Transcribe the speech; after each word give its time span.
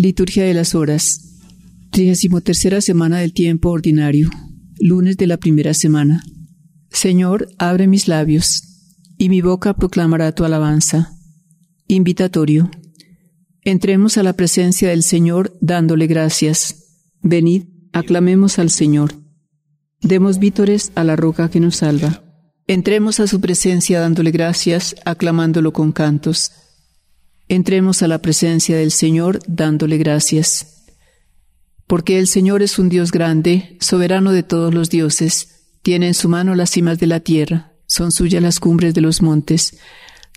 Liturgia 0.00 0.44
de 0.44 0.54
las 0.54 0.74
Horas. 0.74 1.36
33 1.90 2.82
semana 2.82 3.18
del 3.18 3.34
tiempo 3.34 3.68
ordinario. 3.68 4.30
Lunes 4.78 5.18
de 5.18 5.26
la 5.26 5.36
primera 5.36 5.74
semana. 5.74 6.24
Señor, 6.90 7.50
abre 7.58 7.86
mis 7.86 8.08
labios, 8.08 8.62
y 9.18 9.28
mi 9.28 9.42
boca 9.42 9.74
proclamará 9.74 10.32
tu 10.32 10.46
alabanza. 10.46 11.12
Invitatorio. 11.86 12.70
Entremos 13.62 14.16
a 14.16 14.22
la 14.22 14.32
presencia 14.32 14.88
del 14.88 15.02
Señor 15.02 15.54
dándole 15.60 16.06
gracias. 16.06 16.76
Venid, 17.20 17.64
aclamemos 17.92 18.58
al 18.58 18.70
Señor. 18.70 19.12
Demos 20.00 20.38
vítores 20.38 20.92
a 20.94 21.04
la 21.04 21.14
roca 21.14 21.50
que 21.50 21.60
nos 21.60 21.76
salva. 21.76 22.24
Entremos 22.66 23.20
a 23.20 23.26
su 23.26 23.38
presencia 23.42 24.00
dándole 24.00 24.30
gracias, 24.30 24.96
aclamándolo 25.04 25.74
con 25.74 25.92
cantos. 25.92 26.52
Entremos 27.50 28.04
a 28.04 28.06
la 28.06 28.22
presencia 28.22 28.76
del 28.76 28.92
Señor 28.92 29.40
dándole 29.48 29.98
gracias. 29.98 30.84
Porque 31.88 32.20
el 32.20 32.28
Señor 32.28 32.62
es 32.62 32.78
un 32.78 32.88
Dios 32.88 33.10
grande, 33.10 33.76
soberano 33.80 34.30
de 34.30 34.44
todos 34.44 34.72
los 34.72 34.88
dioses, 34.88 35.66
tiene 35.82 36.06
en 36.06 36.14
su 36.14 36.28
mano 36.28 36.54
las 36.54 36.70
cimas 36.70 37.00
de 37.00 37.08
la 37.08 37.18
tierra, 37.18 37.72
son 37.86 38.12
suyas 38.12 38.40
las 38.40 38.60
cumbres 38.60 38.94
de 38.94 39.00
los 39.00 39.20
montes. 39.20 39.76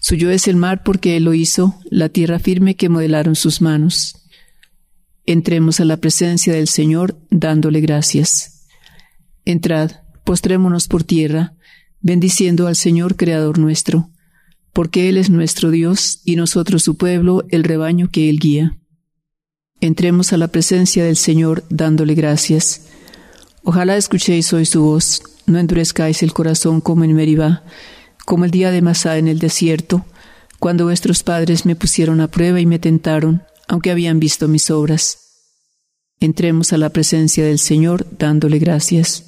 Suyo 0.02 0.31
es 0.31 0.48
el 0.48 0.55
mar 0.55 0.81
porque 0.84 1.16
Él 1.16 1.26
lo 1.26 1.36
hizo, 1.36 1.80
la 1.84 2.09
tierra 2.09 2.39
firme 2.39 2.76
que 2.77 2.89
modelaron 2.89 3.36
sus 3.36 3.61
manos. 3.61 4.16
Entremos 5.27 5.80
a 5.81 5.86
la 5.86 5.98
presencia 5.98 6.53
del 6.53 6.67
Señor 6.67 7.20
dándole 7.30 7.80
gracias. 7.80 8.66
Entrad, 9.45 9.91
postrémonos 10.25 10.88
por 10.88 11.03
tierra, 11.03 11.53
bendiciendo 12.02 12.66
al 12.66 12.75
Señor 12.75 13.17
Creador 13.17 13.59
nuestro 13.59 14.09
porque 14.73 15.07
Él 15.07 15.17
es 15.17 15.29
nuestro 15.29 15.71
Dios 15.71 16.21
y 16.25 16.35
nosotros 16.35 16.83
su 16.83 16.97
pueblo, 16.97 17.45
el 17.49 17.63
rebaño 17.63 18.09
que 18.11 18.29
Él 18.29 18.39
guía. 18.39 18.77
Entremos 19.80 20.33
a 20.33 20.38
la 20.38 20.47
presencia 20.47 21.05
del 21.05 21.15
Señor 21.15 21.63
dándole 21.69 22.15
gracias. 22.15 22.88
Ojalá 23.63 23.95
escuchéis 23.95 24.52
hoy 24.52 24.65
su 24.65 24.81
voz, 24.83 25.21
no 25.45 25.59
endurezcáis 25.59 26.23
el 26.23 26.33
corazón 26.33 26.81
como 26.81 27.03
en 27.03 27.13
Meribá, 27.13 27.63
como 28.25 28.45
el 28.45 28.52
día 28.52 28.71
de 28.71 28.81
Masá 28.81 29.17
en 29.17 29.27
el 29.27 29.39
desierto, 29.39 30.05
cuando 30.59 30.85
vuestros 30.85 31.23
padres 31.23 31.65
me 31.65 31.75
pusieron 31.75 32.21
a 32.21 32.30
prueba 32.30 32.59
y 32.59 32.65
me 32.65 32.80
tentaron, 32.80 33.43
aunque 33.67 33.91
habían 33.91 34.19
visto 34.19 34.47
mis 34.47 34.71
obras. 34.71 35.19
Entremos 36.19 36.71
a 36.71 36.77
la 36.77 36.89
presencia 36.89 37.45
del 37.45 37.59
Señor 37.59 38.08
dándole 38.17 38.59
gracias. 38.59 39.25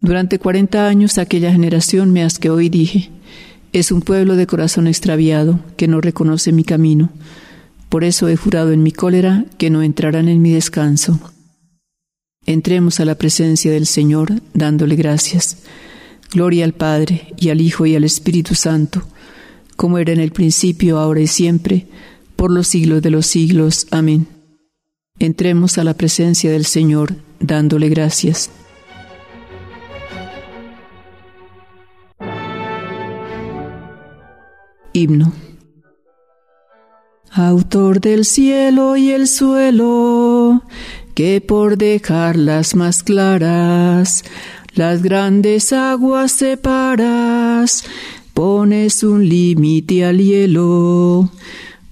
Durante 0.00 0.38
cuarenta 0.38 0.88
años 0.88 1.18
aquella 1.18 1.52
generación 1.52 2.12
me 2.12 2.24
asqueó 2.24 2.60
y 2.60 2.70
dije, 2.70 3.10
es 3.78 3.92
un 3.92 4.02
pueblo 4.02 4.36
de 4.36 4.46
corazón 4.46 4.86
extraviado 4.86 5.60
que 5.76 5.88
no 5.88 6.00
reconoce 6.00 6.52
mi 6.52 6.64
camino. 6.64 7.10
Por 7.88 8.04
eso 8.04 8.28
he 8.28 8.36
jurado 8.36 8.72
en 8.72 8.82
mi 8.82 8.92
cólera 8.92 9.44
que 9.56 9.70
no 9.70 9.82
entrarán 9.82 10.28
en 10.28 10.42
mi 10.42 10.50
descanso. 10.50 11.18
Entremos 12.46 13.00
a 13.00 13.04
la 13.04 13.16
presencia 13.16 13.70
del 13.70 13.86
Señor 13.86 14.40
dándole 14.54 14.96
gracias. 14.96 15.58
Gloria 16.30 16.64
al 16.64 16.74
Padre 16.74 17.34
y 17.36 17.50
al 17.50 17.60
Hijo 17.60 17.86
y 17.86 17.94
al 17.94 18.04
Espíritu 18.04 18.54
Santo, 18.54 19.02
como 19.76 19.98
era 19.98 20.12
en 20.12 20.20
el 20.20 20.32
principio, 20.32 20.98
ahora 20.98 21.20
y 21.20 21.26
siempre, 21.26 21.86
por 22.36 22.50
los 22.50 22.68
siglos 22.68 23.02
de 23.02 23.10
los 23.10 23.26
siglos. 23.26 23.86
Amén. 23.90 24.26
Entremos 25.18 25.78
a 25.78 25.84
la 25.84 25.94
presencia 25.94 26.50
del 26.50 26.66
Señor 26.66 27.16
dándole 27.40 27.88
gracias. 27.88 28.50
Himno. 34.98 35.32
Autor 37.30 38.00
del 38.00 38.24
cielo 38.24 38.96
y 38.96 39.12
el 39.12 39.28
suelo, 39.28 40.64
que 41.14 41.40
por 41.40 41.78
dejarlas 41.78 42.74
más 42.74 43.04
claras, 43.04 44.24
las 44.74 45.02
grandes 45.02 45.72
aguas 45.72 46.32
separas, 46.32 47.84
pones 48.34 49.04
un 49.04 49.28
límite 49.28 50.04
al 50.04 50.18
hielo. 50.18 51.30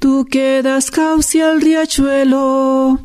Tú 0.00 0.26
quedas 0.28 0.90
cauce 0.90 1.42
al 1.42 1.60
riachuelo 1.60 3.00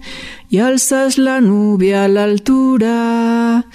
y 0.50 0.58
alzas 0.58 1.20
la 1.20 1.42
nube 1.42 1.96
a 1.96 2.08
la 2.08 2.24
altura. 2.24 3.68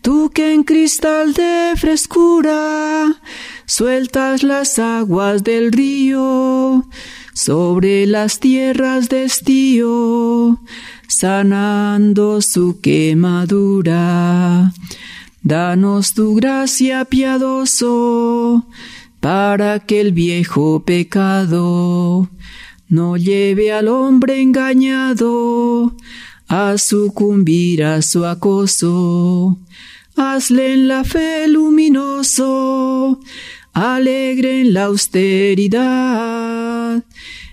Tú 0.00 0.30
que 0.32 0.54
en 0.54 0.62
cristal 0.62 1.34
de 1.34 1.72
frescura 1.76 3.20
sueltas 3.66 4.42
las 4.42 4.78
aguas 4.78 5.44
del 5.44 5.72
río 5.72 6.88
sobre 7.34 8.06
las 8.06 8.40
tierras 8.40 9.08
de 9.08 9.24
estío, 9.24 10.60
sanando 11.08 12.40
su 12.40 12.80
quemadura. 12.80 14.72
Danos 15.42 16.14
tu 16.14 16.34
gracia 16.34 17.04
piadoso, 17.04 18.66
para 19.20 19.80
que 19.80 20.00
el 20.00 20.12
viejo 20.12 20.84
pecado 20.84 22.30
no 22.88 23.16
lleve 23.16 23.72
al 23.72 23.88
hombre 23.88 24.40
engañado 24.40 25.96
a 26.48 26.78
sucumbir 26.78 27.84
a 27.84 28.02
su 28.02 28.24
acoso. 28.24 29.58
Hazle 30.16 30.72
en 30.72 30.88
la 30.88 31.04
fe 31.04 31.46
luminoso, 31.48 33.20
alegre 33.76 34.62
en 34.62 34.72
la 34.72 34.84
austeridad, 34.84 35.84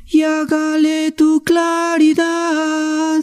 y 0.08 0.22
hágale 0.22 1.12
tu 1.12 1.44
claridad 1.44 3.22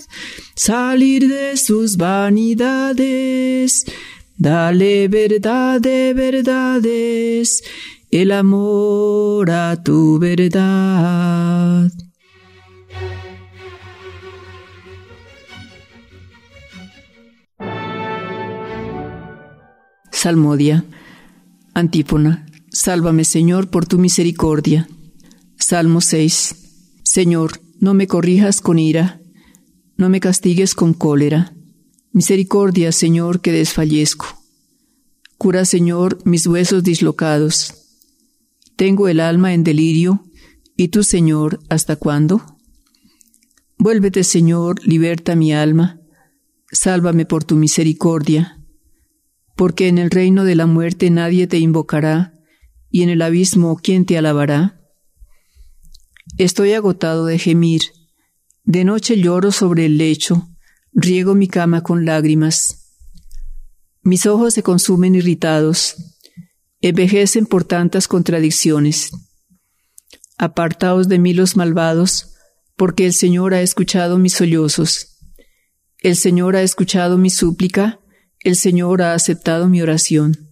salir 0.54 1.26
de 1.28 1.56
sus 1.56 1.96
vanidades. 1.96 3.86
Dale 4.36 5.08
verdad 5.08 5.80
de 5.80 6.12
verdades, 6.12 7.62
el 8.10 8.32
amor 8.32 9.50
a 9.50 9.82
tu 9.82 10.18
verdad. 10.18 11.90
Salmodia. 20.12 20.84
Antífona. 21.72 22.49
Sálvame, 22.72 23.24
Señor, 23.24 23.68
por 23.68 23.86
tu 23.86 23.98
misericordia. 23.98 24.88
Salmo 25.58 26.00
6. 26.00 26.54
Señor, 27.02 27.60
no 27.80 27.94
me 27.94 28.06
corrijas 28.06 28.60
con 28.60 28.78
ira, 28.78 29.20
no 29.96 30.08
me 30.08 30.20
castigues 30.20 30.76
con 30.76 30.94
cólera. 30.94 31.52
Misericordia, 32.12 32.92
Señor, 32.92 33.40
que 33.40 33.50
desfallezco. 33.50 34.26
Cura, 35.36 35.64
Señor, 35.64 36.18
mis 36.24 36.46
huesos 36.46 36.84
dislocados. 36.84 37.74
Tengo 38.76 39.08
el 39.08 39.18
alma 39.18 39.52
en 39.52 39.64
delirio, 39.64 40.24
¿y 40.76 40.88
tú, 40.88 41.02
Señor, 41.02 41.60
hasta 41.68 41.96
cuándo? 41.96 42.56
Vuélvete, 43.78 44.22
Señor, 44.22 44.86
liberta 44.86 45.34
mi 45.34 45.52
alma, 45.52 46.00
sálvame 46.70 47.26
por 47.26 47.42
tu 47.42 47.56
misericordia, 47.56 48.60
porque 49.56 49.88
en 49.88 49.98
el 49.98 50.10
reino 50.10 50.44
de 50.44 50.54
la 50.54 50.66
muerte 50.66 51.10
nadie 51.10 51.46
te 51.46 51.58
invocará, 51.58 52.39
y 52.90 53.02
en 53.02 53.08
el 53.08 53.22
abismo 53.22 53.78
¿quién 53.82 54.04
te 54.04 54.18
alabará? 54.18 54.80
Estoy 56.38 56.72
agotado 56.72 57.26
de 57.26 57.38
gemir, 57.38 57.82
de 58.64 58.84
noche 58.84 59.20
lloro 59.20 59.52
sobre 59.52 59.86
el 59.86 59.98
lecho, 59.98 60.48
riego 60.92 61.34
mi 61.34 61.48
cama 61.48 61.82
con 61.82 62.04
lágrimas. 62.04 62.96
Mis 64.02 64.26
ojos 64.26 64.54
se 64.54 64.62
consumen 64.62 65.14
irritados, 65.14 65.96
envejecen 66.80 67.46
por 67.46 67.64
tantas 67.64 68.08
contradicciones. 68.08 69.10
Apartaos 70.38 71.08
de 71.08 71.18
mí 71.18 71.34
los 71.34 71.56
malvados, 71.56 72.34
porque 72.76 73.06
el 73.06 73.12
Señor 73.12 73.54
ha 73.54 73.60
escuchado 73.60 74.18
mis 74.18 74.34
sollozos. 74.34 75.18
El 75.98 76.16
Señor 76.16 76.56
ha 76.56 76.62
escuchado 76.62 77.18
mi 77.18 77.28
súplica, 77.28 78.00
el 78.40 78.56
Señor 78.56 79.02
ha 79.02 79.12
aceptado 79.12 79.68
mi 79.68 79.82
oración 79.82 80.49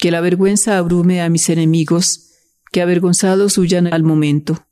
que 0.00 0.10
la 0.10 0.22
vergüenza 0.22 0.78
abrume 0.78 1.20
a 1.20 1.28
mis 1.28 1.50
enemigos, 1.50 2.30
que 2.72 2.80
avergonzados 2.80 3.58
huyan 3.58 3.86
al 3.92 4.02
momento. 4.02 4.66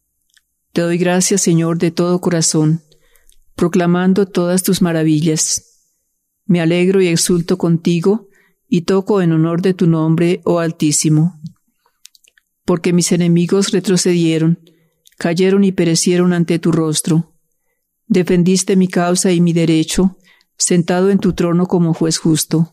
Te 0.72 0.80
doy 0.80 0.96
gracias, 0.96 1.42
Señor, 1.42 1.76
de 1.76 1.90
todo 1.90 2.18
corazón, 2.20 2.82
proclamando 3.54 4.24
todas 4.24 4.62
tus 4.62 4.80
maravillas. 4.80 5.84
Me 6.46 6.62
alegro 6.62 7.02
y 7.02 7.08
exulto 7.08 7.58
contigo, 7.58 8.28
y 8.70 8.82
toco 8.82 9.20
en 9.20 9.32
honor 9.32 9.60
de 9.60 9.74
tu 9.74 9.86
nombre, 9.86 10.40
oh 10.44 10.60
Altísimo. 10.60 11.38
Porque 12.64 12.94
mis 12.94 13.12
enemigos 13.12 13.70
retrocedieron, 13.70 14.58
cayeron 15.18 15.62
y 15.62 15.72
perecieron 15.72 16.32
ante 16.32 16.58
tu 16.58 16.72
rostro. 16.72 17.34
Defendiste 18.06 18.76
mi 18.76 18.88
causa 18.88 19.30
y 19.30 19.42
mi 19.42 19.52
derecho, 19.52 20.16
sentado 20.56 21.10
en 21.10 21.18
tu 21.18 21.34
trono 21.34 21.66
como 21.66 21.92
juez 21.92 22.16
justo. 22.16 22.72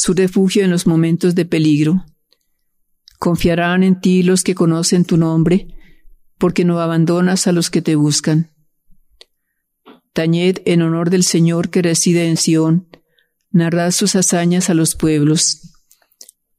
su 0.00 0.14
refugio 0.14 0.64
en 0.64 0.70
los 0.70 0.86
momentos 0.86 1.34
de 1.34 1.44
peligro. 1.44 2.06
Confiarán 3.18 3.82
en 3.82 4.00
ti 4.00 4.22
los 4.22 4.42
que 4.42 4.54
conocen 4.54 5.04
tu 5.04 5.18
nombre, 5.18 5.68
porque 6.38 6.64
no 6.64 6.80
abandonas 6.80 7.46
a 7.46 7.52
los 7.52 7.68
que 7.68 7.82
te 7.82 7.96
buscan. 7.96 8.50
Tañed 10.14 10.60
en 10.64 10.80
honor 10.80 11.10
del 11.10 11.22
Señor 11.22 11.68
que 11.68 11.82
reside 11.82 12.28
en 12.30 12.38
Sión, 12.38 12.88
narrad 13.50 13.90
sus 13.90 14.16
hazañas 14.16 14.70
a 14.70 14.74
los 14.74 14.94
pueblos. 14.94 15.74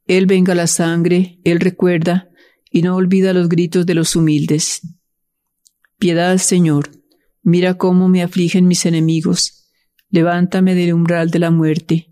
Él 0.06 0.26
venga 0.26 0.54
la 0.54 0.68
sangre, 0.68 1.40
Él 1.42 1.58
recuerda, 1.58 2.28
y 2.70 2.82
no 2.82 2.94
olvida 2.94 3.32
los 3.32 3.48
gritos 3.48 3.86
de 3.86 3.94
los 3.94 4.14
humildes. 4.14 4.82
Piedad, 5.98 6.38
Señor, 6.38 6.92
mira 7.42 7.76
cómo 7.76 8.08
me 8.08 8.22
afligen 8.22 8.68
mis 8.68 8.86
enemigos, 8.86 9.68
levántame 10.10 10.76
del 10.76 10.94
umbral 10.94 11.32
de 11.32 11.40
la 11.40 11.50
muerte, 11.50 12.11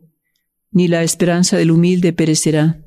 ni 0.71 0.87
la 0.87 1.03
esperanza 1.03 1.57
del 1.57 1.71
humilde 1.71 2.13
perecerá. 2.13 2.81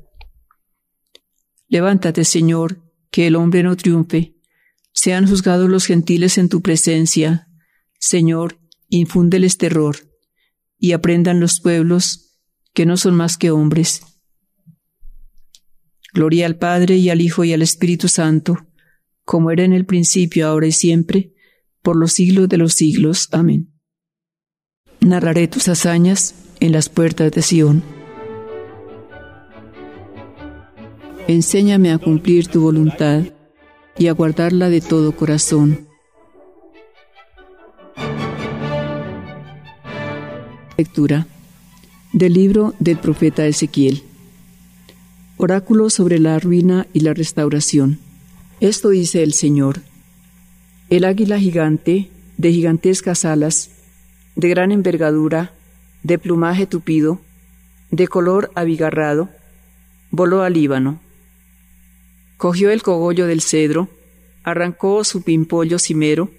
Levántate, 1.67 2.25
Señor, 2.25 2.83
que 3.11 3.27
el 3.27 3.35
hombre 3.35 3.63
no 3.63 3.75
triunfe. 3.75 4.35
Sean 4.91 5.27
juzgados 5.27 5.69
los 5.69 5.85
gentiles 5.85 6.37
en 6.37 6.49
tu 6.49 6.61
presencia. 6.61 7.47
Señor, 7.99 8.59
infúndeles 8.89 9.57
terror, 9.57 9.97
y 10.77 10.93
aprendan 10.93 11.39
los 11.39 11.59
pueblos 11.59 12.39
que 12.73 12.85
no 12.85 12.97
son 12.97 13.15
más 13.15 13.37
que 13.37 13.51
hombres. 13.51 14.01
Gloria 16.13 16.45
al 16.45 16.57
Padre 16.57 16.97
y 16.97 17.09
al 17.09 17.21
Hijo 17.21 17.43
y 17.43 17.53
al 17.53 17.61
Espíritu 17.61 18.07
Santo, 18.07 18.67
como 19.23 19.51
era 19.51 19.63
en 19.63 19.73
el 19.73 19.85
principio, 19.85 20.47
ahora 20.47 20.67
y 20.67 20.71
siempre, 20.71 21.33
por 21.81 21.95
los 21.95 22.13
siglos 22.13 22.47
de 22.47 22.57
los 22.57 22.73
siglos. 22.73 23.27
Amén. 23.31 23.73
Narraré 25.01 25.47
tus 25.47 25.67
hazañas 25.67 26.35
en 26.59 26.71
las 26.71 26.89
puertas 26.89 27.31
de 27.31 27.41
Sión. 27.41 27.83
Enséñame 31.27 31.91
a 31.91 31.97
cumplir 31.97 32.47
tu 32.47 32.61
voluntad 32.61 33.23
y 33.97 34.07
a 34.07 34.13
guardarla 34.13 34.69
de 34.69 34.81
todo 34.81 35.15
corazón. 35.15 35.87
Lectura 40.77 41.27
del 42.15 42.33
libro 42.33 42.73
del 42.79 42.97
profeta 42.97 43.45
Ezequiel. 43.45 44.03
Oráculo 45.35 45.89
sobre 45.89 46.17
la 46.17 46.39
ruina 46.39 46.87
y 46.93 47.01
la 47.01 47.13
restauración. 47.13 47.99
Esto 48.61 48.89
dice 48.89 49.21
el 49.21 49.33
Señor. 49.33 49.81
El 50.89 51.03
águila 51.03 51.37
gigante, 51.39 52.09
de 52.37 52.53
gigantescas 52.53 53.25
alas, 53.25 53.71
de 54.37 54.47
gran 54.47 54.71
envergadura, 54.71 55.54
de 56.05 56.19
plumaje 56.19 56.67
tupido, 56.67 57.19
de 57.89 58.07
color 58.07 58.51
abigarrado, 58.53 59.31
voló 60.11 60.43
al 60.43 60.53
Líbano 60.53 61.01
Cogió 62.37 62.69
el 62.69 62.83
cogollo 62.83 63.25
del 63.25 63.41
cedro, 63.41 63.89
arrancó 64.43 65.03
su 65.03 65.23
pimpollo 65.23 65.79
cimero 65.79 66.29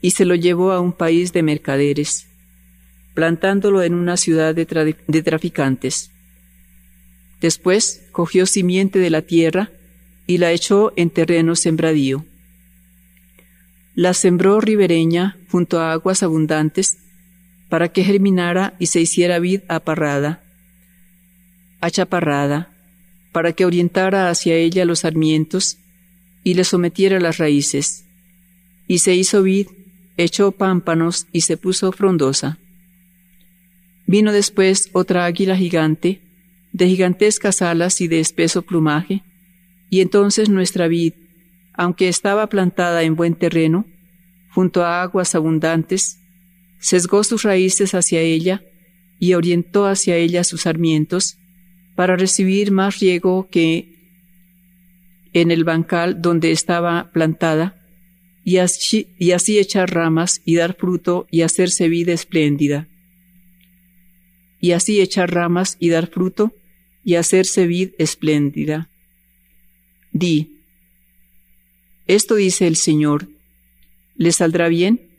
y 0.00 0.12
se 0.12 0.24
lo 0.24 0.36
llevó 0.36 0.70
a 0.70 0.80
un 0.80 0.92
país 0.92 1.32
de 1.32 1.42
mercaderes, 1.42 2.28
plantándolo 3.14 3.82
en 3.82 3.94
una 3.94 4.16
ciudad 4.16 4.54
de, 4.54 4.64
traficantes. 5.22 6.10
Después 7.40 8.02
cogió 8.12 8.46
simiente 8.46 9.00
de 9.00 9.10
la 9.10 9.22
tierra 9.22 9.70
y 10.28 10.38
la 10.38 10.52
echó 10.52 10.92
en 10.94 11.10
terreno 11.10 11.56
sembradío. 11.56 12.24
La 13.96 14.14
sembró 14.14 14.60
ribereña 14.60 15.36
junto 15.50 15.80
a 15.80 15.92
aguas 15.92 16.22
abundantes 16.22 16.98
para 17.70 17.88
que 17.88 18.04
germinara 18.04 18.74
y 18.78 18.86
se 18.86 19.00
hiciera 19.00 19.38
vid 19.38 19.60
aparrada, 19.68 20.42
achaparrada, 21.80 22.74
para 23.32 23.52
que 23.52 23.64
orientara 23.64 24.28
hacia 24.28 24.56
ella 24.56 24.84
los 24.84 25.00
sarmientos 25.00 25.78
y 26.42 26.54
le 26.54 26.64
sometiera 26.64 27.20
las 27.20 27.38
raíces. 27.38 28.04
Y 28.88 28.98
se 28.98 29.14
hizo 29.14 29.42
vid, 29.42 29.68
echó 30.16 30.50
pámpanos 30.50 31.28
y 31.32 31.42
se 31.42 31.56
puso 31.56 31.92
frondosa. 31.92 32.58
Vino 34.06 34.32
después 34.32 34.90
otra 34.92 35.24
águila 35.24 35.56
gigante, 35.56 36.20
de 36.72 36.88
gigantescas 36.88 37.62
alas 37.62 38.00
y 38.00 38.08
de 38.08 38.18
espeso 38.18 38.62
plumaje, 38.62 39.22
y 39.90 40.00
entonces 40.00 40.48
nuestra 40.48 40.88
vid, 40.88 41.14
aunque 41.72 42.08
estaba 42.08 42.48
plantada 42.48 43.04
en 43.04 43.14
buen 43.14 43.36
terreno, 43.36 43.86
junto 44.52 44.84
a 44.84 45.02
aguas 45.02 45.36
abundantes, 45.36 46.19
sesgó 46.80 47.22
sus 47.22 47.42
raíces 47.42 47.94
hacia 47.94 48.20
ella 48.20 48.62
y 49.18 49.34
orientó 49.34 49.86
hacia 49.86 50.16
ella 50.16 50.42
sus 50.44 50.62
sarmientos, 50.62 51.36
para 51.94 52.16
recibir 52.16 52.72
más 52.72 52.98
riego 53.00 53.48
que 53.50 53.94
en 55.34 55.50
el 55.50 55.64
bancal 55.64 56.22
donde 56.22 56.50
estaba 56.50 57.12
plantada, 57.12 57.76
y 58.42 58.56
así, 58.56 59.58
echar 59.58 59.92
ramas 59.92 60.40
y 60.44 60.56
dar 60.56 60.74
fruto 60.74 61.26
y 61.30 61.42
hacerse 61.42 61.88
vida 61.88 62.12
espléndida. 62.12 62.88
Y 64.60 64.72
así 64.72 65.00
echar 65.00 65.32
ramas 65.32 65.76
y 65.78 65.90
dar 65.90 66.08
fruto 66.08 66.54
y 67.04 67.16
hacerse 67.16 67.66
vid 67.66 67.90
espléndida. 67.98 68.88
Di, 70.12 70.62
esto 72.06 72.34
dice 72.34 72.66
el 72.66 72.76
Señor, 72.76 73.28
¿le 74.16 74.32
saldrá 74.32 74.68
bien? 74.68 75.09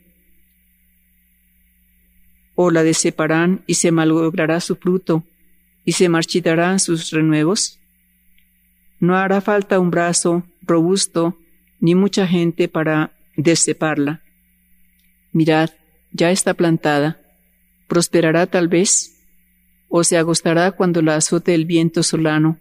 ¿O 2.64 2.70
la 2.70 2.84
deseparán 2.84 3.64
y 3.66 3.74
se 3.74 3.90
malogrará 3.90 4.60
su 4.60 4.76
fruto 4.76 5.24
y 5.84 5.92
se 5.94 6.08
marchitarán 6.08 6.78
sus 6.78 7.10
renuevos? 7.10 7.80
No 9.00 9.16
hará 9.16 9.40
falta 9.40 9.80
un 9.80 9.90
brazo 9.90 10.44
robusto 10.62 11.36
ni 11.80 11.96
mucha 11.96 12.24
gente 12.24 12.68
para 12.68 13.10
deceparla. 13.36 14.22
Mirad, 15.32 15.70
ya 16.12 16.30
está 16.30 16.54
plantada. 16.54 17.20
¿Prosperará 17.88 18.46
tal 18.46 18.68
vez? 18.68 19.12
¿O 19.88 20.04
se 20.04 20.16
agostará 20.16 20.70
cuando 20.70 21.02
la 21.02 21.16
azote 21.16 21.56
el 21.56 21.64
viento 21.64 22.04
solano? 22.04 22.60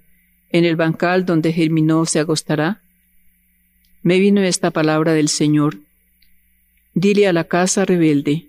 ¿En 0.49 0.65
el 0.65 0.77
bancal 0.77 1.27
donde 1.27 1.53
germinó 1.53 2.07
se 2.07 2.19
agostará? 2.19 2.81
Me 4.01 4.17
vino 4.17 4.41
esta 4.41 4.71
palabra 4.71 5.13
del 5.13 5.29
Señor. 5.29 5.77
Dile 6.95 7.27
a 7.27 7.33
la 7.33 7.43
casa 7.43 7.85
rebelde, 7.85 8.47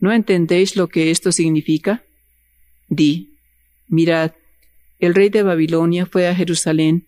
¿no 0.00 0.12
entendéis 0.12 0.76
lo 0.76 0.88
que 0.88 1.10
esto 1.10 1.32
significa? 1.32 2.04
Di, 2.88 3.38
Mirad, 3.88 4.32
el 4.98 5.14
rey 5.14 5.28
de 5.28 5.42
Babilonia 5.42 6.06
fue 6.06 6.26
a 6.26 6.34
Jerusalén, 6.34 7.06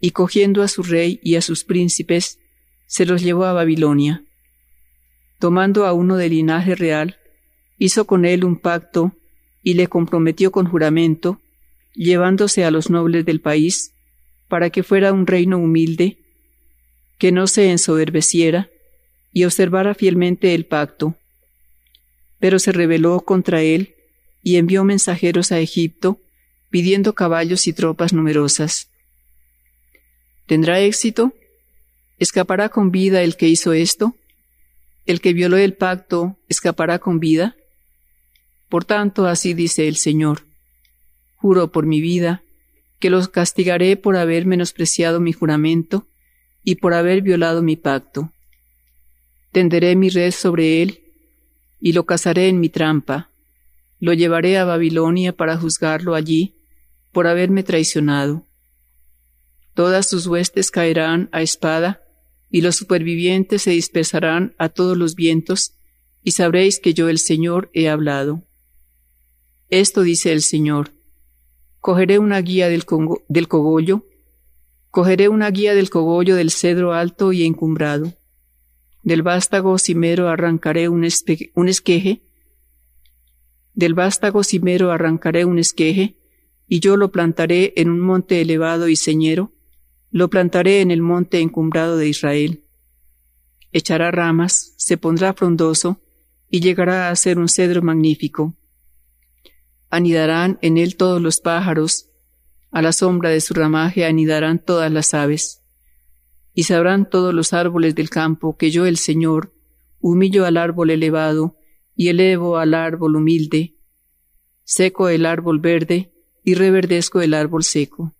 y 0.00 0.10
cogiendo 0.10 0.62
a 0.62 0.68
su 0.68 0.82
rey 0.82 1.20
y 1.22 1.36
a 1.36 1.42
sus 1.42 1.64
príncipes, 1.64 2.38
se 2.86 3.06
los 3.06 3.22
llevó 3.22 3.44
a 3.44 3.52
Babilonia. 3.52 4.24
Tomando 5.38 5.86
a 5.86 5.92
uno 5.92 6.16
del 6.16 6.32
linaje 6.32 6.74
real, 6.74 7.18
hizo 7.78 8.06
con 8.06 8.24
él 8.24 8.44
un 8.44 8.56
pacto 8.56 9.12
y 9.62 9.74
le 9.74 9.86
comprometió 9.86 10.52
con 10.52 10.66
juramento, 10.66 11.40
llevándose 11.94 12.64
a 12.64 12.70
los 12.70 12.90
nobles 12.90 13.24
del 13.24 13.40
país, 13.40 13.94
para 14.48 14.70
que 14.70 14.82
fuera 14.82 15.12
un 15.12 15.26
reino 15.26 15.58
humilde, 15.58 16.18
que 17.18 17.32
no 17.32 17.46
se 17.46 17.70
ensoberbeciera 17.70 18.68
y 19.32 19.44
observara 19.44 19.94
fielmente 19.94 20.54
el 20.54 20.66
pacto. 20.66 21.16
Pero 22.42 22.58
se 22.58 22.72
rebeló 22.72 23.20
contra 23.20 23.62
él 23.62 23.94
y 24.42 24.56
envió 24.56 24.82
mensajeros 24.82 25.52
a 25.52 25.60
Egipto 25.60 26.20
pidiendo 26.70 27.14
caballos 27.14 27.68
y 27.68 27.72
tropas 27.72 28.12
numerosas. 28.12 28.88
¿Tendrá 30.46 30.80
éxito? 30.80 31.34
¿Escapará 32.18 32.68
con 32.68 32.90
vida 32.90 33.22
el 33.22 33.36
que 33.36 33.46
hizo 33.46 33.72
esto? 33.72 34.16
el 35.06 35.20
que 35.20 35.32
violó 35.32 35.56
el 35.56 35.74
pacto 35.74 36.36
escapará 36.48 36.98
con 36.98 37.20
vida? 37.20 37.56
Por 38.68 38.84
tanto, 38.84 39.26
así 39.26 39.54
dice 39.54 39.86
el 39.86 39.96
Señor. 39.96 40.46
Juro 41.36 41.70
por 41.70 41.86
mi 41.86 42.00
vida 42.00 42.42
que 42.98 43.10
los 43.10 43.28
castigaré 43.28 43.96
por 43.96 44.16
haber 44.16 44.46
menospreciado 44.46 45.20
mi 45.20 45.32
juramento 45.32 46.08
y 46.64 46.76
por 46.76 46.94
haber 46.94 47.22
violado 47.22 47.62
mi 47.62 47.76
pacto. 47.76 48.32
Tenderé 49.52 49.94
mi 49.96 50.08
red 50.08 50.32
sobre 50.32 50.82
él 50.82 51.01
y 51.82 51.92
lo 51.92 52.06
cazaré 52.06 52.48
en 52.48 52.60
mi 52.60 52.68
trampa. 52.68 53.28
Lo 53.98 54.12
llevaré 54.12 54.56
a 54.56 54.64
Babilonia 54.64 55.36
para 55.36 55.58
juzgarlo 55.58 56.14
allí 56.14 56.54
por 57.10 57.26
haberme 57.26 57.64
traicionado. 57.64 58.46
Todas 59.74 60.08
sus 60.08 60.28
huestes 60.28 60.70
caerán 60.70 61.28
a 61.32 61.42
espada 61.42 62.02
y 62.50 62.60
los 62.60 62.76
supervivientes 62.76 63.62
se 63.62 63.72
dispersarán 63.72 64.54
a 64.58 64.68
todos 64.68 64.96
los 64.96 65.16
vientos, 65.16 65.74
y 66.22 66.32
sabréis 66.32 66.78
que 66.78 66.94
yo 66.94 67.08
el 67.08 67.18
Señor 67.18 67.68
he 67.72 67.88
hablado. 67.88 68.44
Esto 69.68 70.02
dice 70.02 70.32
el 70.32 70.42
Señor. 70.42 70.92
Cogeré 71.80 72.20
una 72.20 72.40
guía 72.42 72.68
del, 72.68 72.84
del 73.28 73.48
cogollo, 73.48 74.06
cogeré 74.90 75.28
una 75.28 75.50
guía 75.50 75.74
del 75.74 75.90
cogollo 75.90 76.36
del 76.36 76.50
cedro 76.50 76.92
alto 76.92 77.32
y 77.32 77.44
encumbrado. 77.44 78.12
Del 79.02 79.22
vástago 79.22 79.78
cimero 79.78 80.28
arrancaré 80.28 80.88
un, 80.88 81.04
esqueje, 81.04 82.22
del 83.74 83.94
vástago 83.94 84.44
cimero 84.44 84.92
arrancaré 84.92 85.44
un 85.44 85.58
esqueje, 85.58 86.18
y 86.68 86.80
yo 86.80 86.96
lo 86.96 87.10
plantaré 87.10 87.72
en 87.76 87.90
un 87.90 88.00
monte 88.00 88.40
elevado 88.40 88.88
y 88.88 88.96
señero, 88.96 89.52
lo 90.10 90.30
plantaré 90.30 90.80
en 90.82 90.90
el 90.90 91.02
monte 91.02 91.40
encumbrado 91.40 91.96
de 91.96 92.08
Israel. 92.08 92.64
Echará 93.72 94.10
ramas, 94.10 94.74
se 94.76 94.96
pondrá 94.96 95.32
frondoso, 95.32 96.00
y 96.48 96.60
llegará 96.60 97.08
a 97.08 97.16
ser 97.16 97.38
un 97.38 97.48
cedro 97.48 97.82
magnífico. 97.82 98.54
Anidarán 99.90 100.58
en 100.62 100.76
él 100.78 100.96
todos 100.96 101.20
los 101.20 101.40
pájaros, 101.40 102.10
a 102.70 102.80
la 102.82 102.92
sombra 102.92 103.30
de 103.30 103.40
su 103.40 103.52
ramaje 103.52 104.06
anidarán 104.06 104.58
todas 104.58 104.90
las 104.90 105.12
aves. 105.12 105.61
Y 106.54 106.64
sabrán 106.64 107.08
todos 107.08 107.32
los 107.32 107.52
árboles 107.52 107.94
del 107.94 108.10
campo 108.10 108.56
que 108.56 108.70
yo 108.70 108.86
el 108.86 108.98
Señor 108.98 109.54
humillo 110.00 110.44
al 110.44 110.56
árbol 110.56 110.90
elevado 110.90 111.56
y 111.94 112.08
elevo 112.08 112.58
al 112.58 112.74
árbol 112.74 113.16
humilde, 113.16 113.76
seco 114.64 115.08
el 115.08 115.26
árbol 115.26 115.60
verde 115.60 116.12
y 116.44 116.54
reverdezco 116.54 117.20
el 117.20 117.34
árbol 117.34 117.62
seco. 117.62 118.14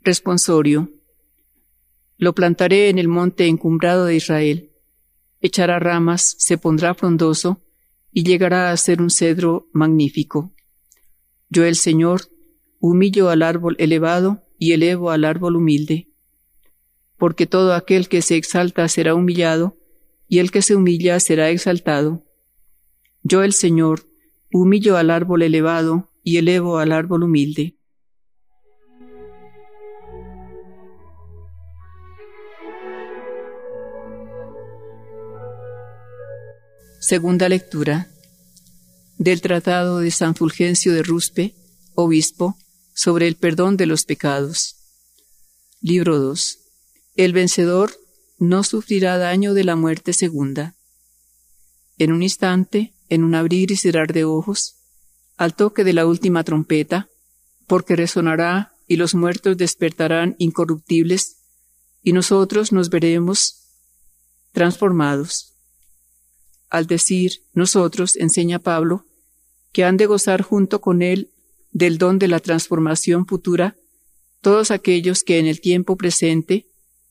Responsorio. 0.00 0.90
Lo 2.16 2.34
plantaré 2.34 2.88
en 2.88 2.98
el 2.98 3.08
monte 3.08 3.46
encumbrado 3.46 4.06
de 4.06 4.16
Israel. 4.16 4.72
Echará 5.40 5.78
ramas, 5.78 6.34
se 6.38 6.58
pondrá 6.58 6.94
frondoso 6.94 7.62
y 8.10 8.24
llegará 8.24 8.72
a 8.72 8.76
ser 8.76 9.00
un 9.00 9.10
cedro 9.10 9.68
magnífico. 9.72 10.52
Yo 11.48 11.64
el 11.64 11.76
Señor 11.76 12.22
humillo 12.80 13.28
al 13.28 13.42
árbol 13.42 13.76
elevado 13.78 14.42
y 14.58 14.72
elevo 14.72 15.10
al 15.10 15.24
árbol 15.24 15.56
humilde. 15.56 16.10
Porque 17.18 17.46
todo 17.46 17.74
aquel 17.74 18.08
que 18.08 18.22
se 18.22 18.36
exalta 18.36 18.88
será 18.88 19.14
humillado, 19.14 19.76
y 20.28 20.38
el 20.38 20.50
que 20.50 20.62
se 20.62 20.74
humilla 20.74 21.20
será 21.20 21.50
exaltado. 21.50 22.24
Yo 23.22 23.42
el 23.42 23.52
Señor 23.52 24.08
humillo 24.52 24.96
al 24.96 25.10
árbol 25.10 25.42
elevado 25.42 26.10
y 26.22 26.38
elevo 26.38 26.78
al 26.78 26.92
árbol 26.92 27.24
humilde. 27.24 27.76
Segunda 37.00 37.48
lectura 37.48 38.08
del 39.18 39.40
Tratado 39.40 39.98
de 40.00 40.10
San 40.10 40.34
Fulgencio 40.34 40.92
de 40.92 41.02
Ruspe, 41.02 41.54
obispo, 41.94 42.56
sobre 42.94 43.28
el 43.28 43.36
perdón 43.36 43.76
de 43.76 43.86
los 43.86 44.04
pecados. 44.04 44.76
Libro 45.80 46.18
2. 46.18 46.67
El 47.18 47.32
vencedor 47.32 47.90
no 48.38 48.62
sufrirá 48.62 49.18
daño 49.18 49.52
de 49.52 49.64
la 49.64 49.74
muerte 49.74 50.12
segunda. 50.12 50.76
En 51.98 52.12
un 52.12 52.22
instante, 52.22 52.92
en 53.08 53.24
un 53.24 53.34
abrir 53.34 53.72
y 53.72 53.76
cerrar 53.76 54.12
de 54.12 54.22
ojos, 54.22 54.76
al 55.36 55.56
toque 55.56 55.82
de 55.82 55.92
la 55.92 56.06
última 56.06 56.44
trompeta, 56.44 57.08
porque 57.66 57.96
resonará 57.96 58.72
y 58.86 58.98
los 58.98 59.16
muertos 59.16 59.56
despertarán 59.56 60.36
incorruptibles, 60.38 61.38
y 62.04 62.12
nosotros 62.12 62.70
nos 62.70 62.88
veremos 62.88 63.64
transformados 64.52 65.56
al 66.70 66.86
decir 66.86 67.42
nosotros, 67.52 68.14
enseña 68.14 68.60
Pablo, 68.60 69.06
que 69.72 69.82
han 69.82 69.96
de 69.96 70.06
gozar 70.06 70.42
junto 70.42 70.80
con 70.80 71.02
él 71.02 71.32
del 71.72 71.98
don 71.98 72.20
de 72.20 72.28
la 72.28 72.38
transformación 72.38 73.26
futura 73.26 73.76
todos 74.40 74.70
aquellos 74.70 75.24
que 75.24 75.40
en 75.40 75.46
el 75.46 75.60
tiempo 75.60 75.96
presente 75.96 76.68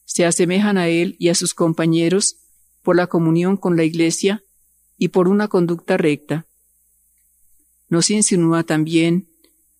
se 0.07 0.25
asemejan 0.25 0.77
a 0.77 0.87
él 0.87 1.17
y 1.19 1.27
a 1.27 1.35
sus 1.35 1.53
compañeros 1.53 2.37
por 2.81 2.95
la 2.95 3.07
comunión 3.07 3.57
con 3.57 3.75
la 3.75 3.83
Iglesia 3.83 4.41
y 4.97 5.09
por 5.09 5.27
una 5.27 5.49
conducta 5.49 5.97
recta. 5.97 6.47
Nos 7.89 8.09
insinúa 8.09 8.63
también 8.63 9.27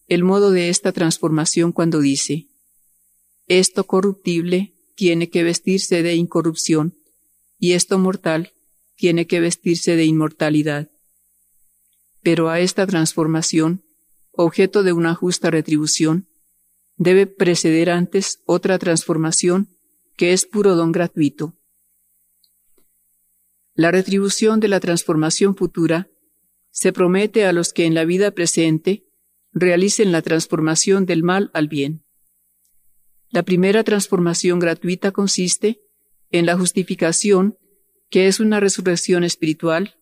el 0.07 0.25
modo 0.25 0.51
de 0.51 0.67
esta 0.67 0.91
transformación 0.91 1.71
cuando 1.71 2.01
dice, 2.01 2.49
esto 3.47 3.85
corruptible 3.85 4.75
tiene 4.95 5.29
que 5.29 5.43
vestirse 5.43 6.03
de 6.03 6.15
incorrupción 6.15 6.97
y 7.57 7.71
esto 7.71 7.97
mortal 7.97 8.51
tiene 8.97 9.27
que 9.27 9.39
vestirse 9.39 9.95
de 9.95 10.03
inmortalidad. 10.03 10.91
Pero 12.21 12.49
a 12.49 12.59
esta 12.59 12.85
transformación, 12.85 13.85
objeto 14.31 14.83
de 14.83 14.91
una 14.91 15.15
justa 15.15 15.51
retribución, 15.51 16.27
debe 16.97 17.27
preceder 17.27 17.89
antes 17.89 18.41
otra 18.45 18.77
transformación 18.77 19.76
que 20.17 20.33
es 20.33 20.45
puro 20.45 20.75
don 20.75 20.91
gratuito. 20.91 21.55
La 23.73 23.91
retribución 23.91 24.59
de 24.59 24.67
la 24.67 24.79
transformación 24.79 25.55
futura 25.55 26.09
se 26.71 26.91
promete 26.91 27.45
a 27.45 27.53
los 27.53 27.71
que 27.71 27.85
en 27.85 27.93
la 27.93 28.03
vida 28.03 28.31
presente 28.31 29.05
realicen 29.53 30.11
la 30.11 30.21
transformación 30.21 31.05
del 31.05 31.23
mal 31.23 31.51
al 31.53 31.67
bien. 31.67 32.03
La 33.29 33.43
primera 33.43 33.83
transformación 33.83 34.59
gratuita 34.59 35.11
consiste 35.11 35.81
en 36.31 36.45
la 36.45 36.57
justificación 36.57 37.57
que 38.09 38.27
es 38.27 38.39
una 38.39 38.59
resurrección 38.59 39.23
espiritual, 39.23 39.99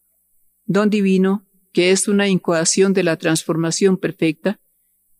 don 0.65 0.89
divino, 0.89 1.45
que 1.73 1.91
es 1.91 2.07
una 2.07 2.29
incoación 2.29 2.93
de 2.93 3.03
la 3.03 3.17
transformación 3.17 3.97
perfecta, 3.97 4.61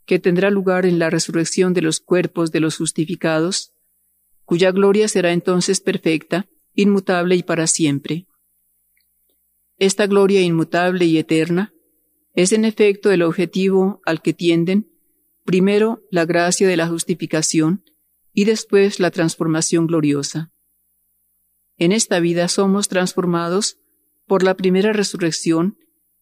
que 0.05 0.19
tendrá 0.19 0.51
lugar 0.51 0.85
en 0.85 0.99
la 0.99 1.09
resurrección 1.09 1.73
de 1.73 1.81
los 1.81 1.99
cuerpos 1.99 2.51
de 2.51 2.61
los 2.61 2.77
justificados, 2.77 3.75
cuya 4.45 4.71
gloria 4.71 5.07
será 5.07 5.31
entonces 5.31 5.81
perfecta, 5.81 6.47
inmutable 6.73 7.35
y 7.35 7.43
para 7.43 7.67
siempre. 7.67 8.27
Esta 9.77 10.07
gloria 10.07 10.41
inmutable 10.41 11.05
y 11.05 11.17
eterna 11.17 11.73
es 12.33 12.51
en 12.51 12.65
efecto 12.65 13.11
el 13.11 13.21
objetivo 13.21 14.01
al 14.05 14.21
que 14.21 14.33
tienden, 14.33 14.89
primero 15.43 16.03
la 16.11 16.25
gracia 16.25 16.67
de 16.67 16.77
la 16.77 16.87
justificación 16.87 17.83
y 18.33 18.45
después 18.45 18.99
la 18.99 19.11
transformación 19.11 19.87
gloriosa. 19.87 20.51
En 21.77 21.91
esta 21.91 22.19
vida 22.19 22.47
somos 22.47 22.87
transformados 22.87 23.79
por 24.27 24.43
la 24.43 24.55
primera 24.55 24.93
resurrección, 24.93 25.77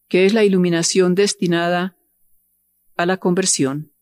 que 0.08 0.26
es 0.26 0.34
la 0.34 0.44
iluminación 0.44 1.14
destinada 1.14 1.96
a 2.96 3.06
la 3.06 3.16
conversión. 3.16 3.92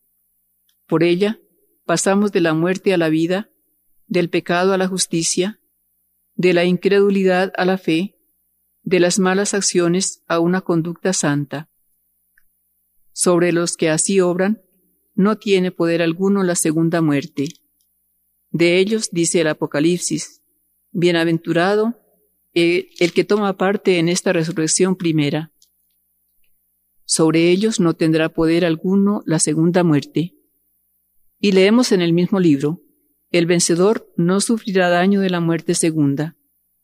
Por 0.87 1.03
ella 1.03 1.39
pasamos 1.85 2.31
de 2.31 2.41
la 2.41 2.53
muerte 2.53 2.93
a 2.93 2.97
la 2.97 3.09
vida, 3.09 3.49
del 4.13 4.29
pecado 4.29 4.73
a 4.73 4.77
la 4.77 4.87
justicia, 4.87 5.59
de 6.35 6.53
la 6.53 6.65
incredulidad 6.65 7.51
a 7.57 7.65
la 7.65 7.79
fe, 7.79 8.15
de 8.83 8.99
las 8.99 9.17
malas 9.17 9.55
acciones 9.55 10.23
a 10.27 10.39
una 10.39 10.61
conducta 10.61 11.13
santa. 11.13 11.71
Sobre 13.11 13.51
los 13.51 13.75
que 13.75 13.89
así 13.89 14.19
obran, 14.21 14.61
no 15.15 15.39
tiene 15.39 15.71
poder 15.71 16.03
alguno 16.03 16.43
la 16.43 16.53
segunda 16.53 17.01
muerte. 17.01 17.47
De 18.51 18.77
ellos 18.77 19.09
dice 19.11 19.41
el 19.41 19.47
Apocalipsis, 19.47 20.43
Bienaventurado 20.91 21.99
el 22.53 23.13
que 23.15 23.23
toma 23.23 23.57
parte 23.57 23.97
en 23.97 24.09
esta 24.09 24.31
resurrección 24.31 24.95
primera. 24.95 25.51
Sobre 27.05 27.49
ellos 27.49 27.79
no 27.79 27.95
tendrá 27.95 28.29
poder 28.29 28.63
alguno 28.63 29.23
la 29.25 29.39
segunda 29.39 29.83
muerte. 29.83 30.35
Y 31.39 31.53
leemos 31.53 31.91
en 31.91 32.03
el 32.03 32.13
mismo 32.13 32.39
libro, 32.39 32.82
el 33.33 33.45
vencedor 33.45 34.09
no 34.15 34.39
sufrirá 34.39 34.87
daño 34.87 35.19
de 35.19 35.29
la 35.29 35.41
muerte 35.41 35.75
segunda, 35.75 36.37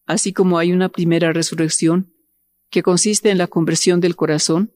así 0.05 0.33
como 0.33 0.57
hay 0.57 0.73
una 0.73 0.89
primera 0.89 1.31
resurrección, 1.31 2.13
que 2.69 2.83
consiste 2.83 3.29
en 3.29 3.37
la 3.37 3.47
conversión 3.47 4.01
del 4.01 4.17
corazón, 4.17 4.73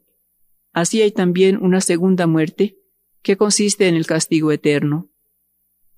así 0.71 1.01
hay 1.01 1.11
también 1.11 1.57
una 1.61 1.81
segunda 1.81 2.27
muerte, 2.27 2.77
que 3.21 3.35
consiste 3.35 3.89
en 3.89 3.95
el 3.95 4.05
castigo 4.05 4.53
eterno 4.53 5.09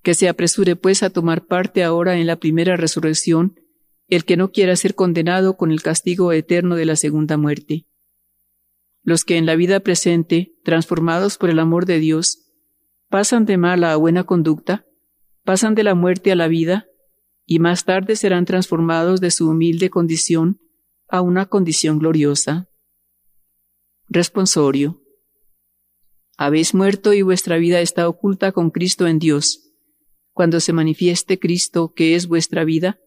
que 0.06 0.14
se 0.14 0.28
apresure 0.28 0.76
pues 0.76 1.02
a 1.02 1.10
tomar 1.10 1.46
parte 1.46 1.82
ahora 1.82 2.16
en 2.16 2.28
la 2.28 2.36
primera 2.36 2.76
resurrección, 2.76 3.58
el 4.06 4.24
que 4.24 4.36
no 4.36 4.52
quiera 4.52 4.76
ser 4.76 4.94
condenado 4.94 5.56
con 5.56 5.72
el 5.72 5.82
castigo 5.82 6.30
eterno 6.30 6.76
de 6.76 6.84
la 6.84 6.94
segunda 6.94 7.36
muerte. 7.36 7.88
Los 9.02 9.24
que 9.24 9.36
en 9.36 9.46
la 9.46 9.56
vida 9.56 9.80
presente, 9.80 10.54
transformados 10.62 11.38
por 11.38 11.50
el 11.50 11.58
amor 11.58 11.86
de 11.86 11.98
Dios, 11.98 12.52
pasan 13.08 13.46
de 13.46 13.56
mala 13.56 13.90
a 13.90 13.96
buena 13.96 14.22
conducta, 14.22 14.86
pasan 15.46 15.76
de 15.76 15.84
la 15.84 15.94
muerte 15.94 16.32
a 16.32 16.34
la 16.34 16.48
vida, 16.48 16.88
y 17.46 17.60
más 17.60 17.84
tarde 17.84 18.16
serán 18.16 18.44
transformados 18.44 19.20
de 19.20 19.30
su 19.30 19.48
humilde 19.48 19.88
condición 19.88 20.60
a 21.08 21.20
una 21.22 21.46
condición 21.46 22.00
gloriosa. 22.00 22.68
Responsorio. 24.08 25.00
Habéis 26.36 26.74
muerto 26.74 27.12
y 27.12 27.22
vuestra 27.22 27.56
vida 27.58 27.80
está 27.80 28.08
oculta 28.08 28.50
con 28.50 28.70
Cristo 28.70 29.06
en 29.06 29.20
Dios. 29.20 29.72
Cuando 30.32 30.58
se 30.58 30.72
manifieste 30.72 31.38
Cristo, 31.38 31.94
que 31.94 32.16
es 32.16 32.26
vuestra 32.26 32.64
vida, 32.64 32.98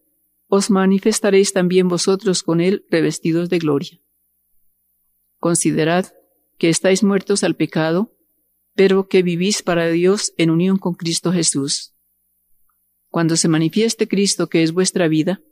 os 0.48 0.70
manifestaréis 0.70 1.52
también 1.52 1.88
vosotros 1.88 2.42
con 2.42 2.62
Él 2.62 2.86
revestidos 2.90 3.50
de 3.50 3.58
gloria. 3.58 4.00
Considerad 5.38 6.06
que 6.58 6.70
estáis 6.70 7.04
muertos 7.04 7.44
al 7.44 7.54
pecado, 7.54 8.16
pero 8.74 9.08
que 9.08 9.22
vivís 9.22 9.62
para 9.62 9.88
Dios 9.88 10.32
en 10.38 10.50
unión 10.50 10.78
con 10.78 10.94
Cristo 10.94 11.32
Jesús. 11.32 11.94
Cuando 13.10 13.36
se 13.36 13.48
manifieste 13.48 14.06
Cristo, 14.06 14.48
que 14.48 14.62
es 14.62 14.72
vuestra 14.72 15.08
vida, 15.08 15.42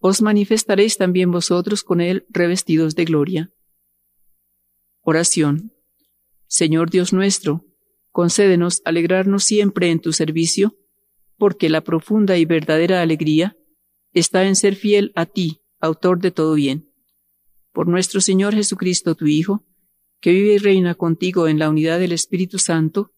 os 0.00 0.20
manifestaréis 0.20 0.98
también 0.98 1.30
vosotros 1.30 1.84
con 1.84 2.00
Él 2.00 2.26
revestidos 2.28 2.94
de 2.96 3.04
gloria. 3.04 3.52
Oración. 5.00 5.72
Señor 6.46 6.90
Dios 6.90 7.12
nuestro, 7.12 7.64
concédenos 8.10 8.82
alegrarnos 8.84 9.44
siempre 9.44 9.90
en 9.90 10.00
tu 10.00 10.12
servicio, 10.12 10.76
porque 11.38 11.68
la 11.68 11.82
profunda 11.82 12.36
y 12.36 12.44
verdadera 12.44 13.00
alegría 13.00 13.56
está 14.12 14.44
en 14.44 14.56
ser 14.56 14.74
fiel 14.74 15.12
a 15.14 15.26
ti, 15.26 15.62
autor 15.80 16.20
de 16.20 16.30
todo 16.30 16.54
bien. 16.54 16.90
Por 17.72 17.88
nuestro 17.88 18.20
Señor 18.20 18.54
Jesucristo, 18.54 19.14
tu 19.14 19.26
Hijo, 19.26 19.64
que 20.20 20.32
vive 20.32 20.54
y 20.54 20.58
reina 20.58 20.94
contigo 20.94 21.48
en 21.48 21.58
la 21.58 21.68
unidad 21.68 21.98
del 21.98 22.12
Espíritu 22.12 22.58
Santo, 22.58 23.12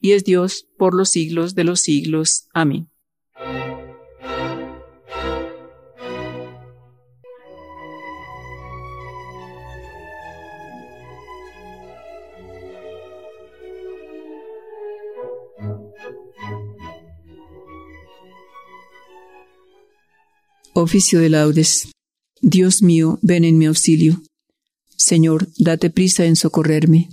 y 0.00 0.12
es 0.12 0.24
Dios 0.24 0.68
por 0.78 0.94
los 0.94 1.10
siglos 1.10 1.54
de 1.54 1.64
los 1.64 1.80
siglos. 1.80 2.48
Amén. 2.52 2.91
Oficio 20.74 21.20
de 21.20 21.28
laudes. 21.28 21.92
Dios 22.40 22.82
mío, 22.82 23.18
ven 23.22 23.44
en 23.44 23.58
mi 23.58 23.66
auxilio. 23.66 24.22
Señor, 24.96 25.48
date 25.58 25.90
prisa 25.90 26.24
en 26.24 26.34
socorrerme. 26.34 27.10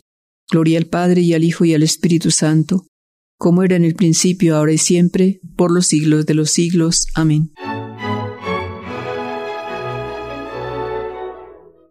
Gloria 0.50 0.80
al 0.80 0.86
Padre 0.86 1.22
y 1.22 1.34
al 1.34 1.44
Hijo 1.44 1.66
y 1.66 1.74
al 1.74 1.84
Espíritu 1.84 2.32
Santo, 2.32 2.88
como 3.40 3.64
era 3.64 3.76
en 3.76 3.86
el 3.86 3.96
principio, 3.96 4.56
ahora 4.56 4.74
y 4.74 4.78
siempre, 4.78 5.42
por 5.56 5.72
los 5.72 5.88
siglos 5.88 6.28
de 6.28 6.36
los 6.36 6.52
siglos. 6.52 7.08
Amén. 7.16 7.52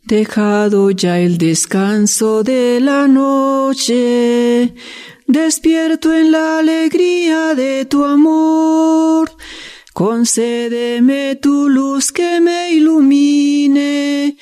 Dejado 0.04 0.92
ya 0.92 1.18
el 1.18 1.36
descanso 1.36 2.44
de 2.44 2.78
la 2.80 3.08
noche, 3.08 4.72
despierto 5.26 6.14
en 6.14 6.30
la 6.30 6.60
alegría 6.60 7.56
de 7.56 7.84
tu 7.84 8.04
amor 8.04 9.28
Concédeme 9.98 11.34
tu 11.42 11.68
luz 11.68 12.12
que 12.12 12.40
me 12.40 12.70
ilumine, 12.70 14.36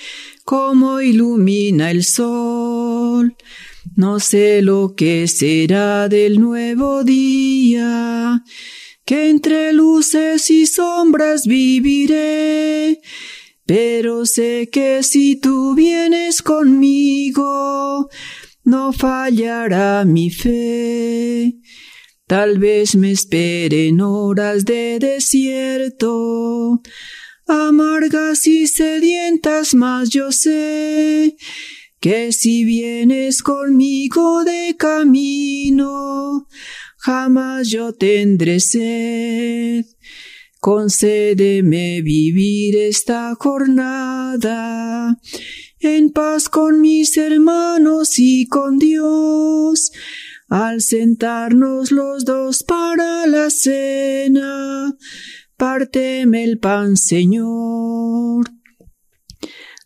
como 0.45 1.01
ilumina 1.01 1.91
el 1.91 2.05
sol. 2.05 3.35
No 3.97 4.21
sé 4.21 4.61
lo 4.61 4.95
que 4.95 5.27
será 5.27 6.11
del 6.11 6.39
nuevo 6.39 7.03
día, 7.03 8.45
que 9.07 9.31
entre 9.31 9.73
luces 9.73 10.51
y 10.51 10.67
sombras 10.67 11.47
viviré, 11.47 13.01
pero 13.65 14.27
sé 14.27 14.69
que 14.71 15.03
si 15.03 15.37
tú 15.37 15.75
vienes 15.75 16.43
conmigo, 16.43 18.11
no 18.65 18.93
fallará 18.93 20.05
mi 20.05 20.29
fe. 20.29 21.55
Tal 22.27 22.59
vez 22.59 22.97
me 22.97 23.13
esperen 23.13 24.03
horas 24.03 24.67
de 24.67 24.99
desierto, 24.99 26.83
amargas 27.47 28.47
y 28.47 28.67
sedientas, 28.67 29.73
mas 29.75 30.11
yo 30.11 30.33
sé 30.33 31.35
que 32.01 32.33
si 32.33 32.65
vienes 32.65 33.43
conmigo 33.43 34.45
de 34.45 34.77
camino, 34.79 36.47
jamás 36.99 37.69
yo 37.69 37.93
tendré 37.93 38.61
sed. 38.61 39.85
Concédeme 40.61 42.03
vivir 42.03 42.77
esta 42.77 43.35
jornada 43.39 45.17
en 45.79 46.11
paz 46.11 46.49
con 46.49 46.81
mis 46.81 47.17
hermanos 47.17 48.19
y 48.19 48.47
con 48.47 48.79
Dios 48.79 49.93
al 50.49 50.81
sentarnos 50.81 51.91
los 51.91 52.25
dos 52.25 52.63
para 52.63 53.27
la 53.27 53.51
cena, 53.51 54.97
párteme 55.57 56.45
el 56.45 56.59
pan, 56.59 56.97
Señor. 56.97 58.56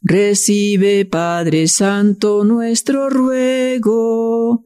Recibe, 0.02 1.04
Padre 1.04 1.68
Santo, 1.68 2.44
nuestro 2.44 3.10
ruego. 3.10 4.64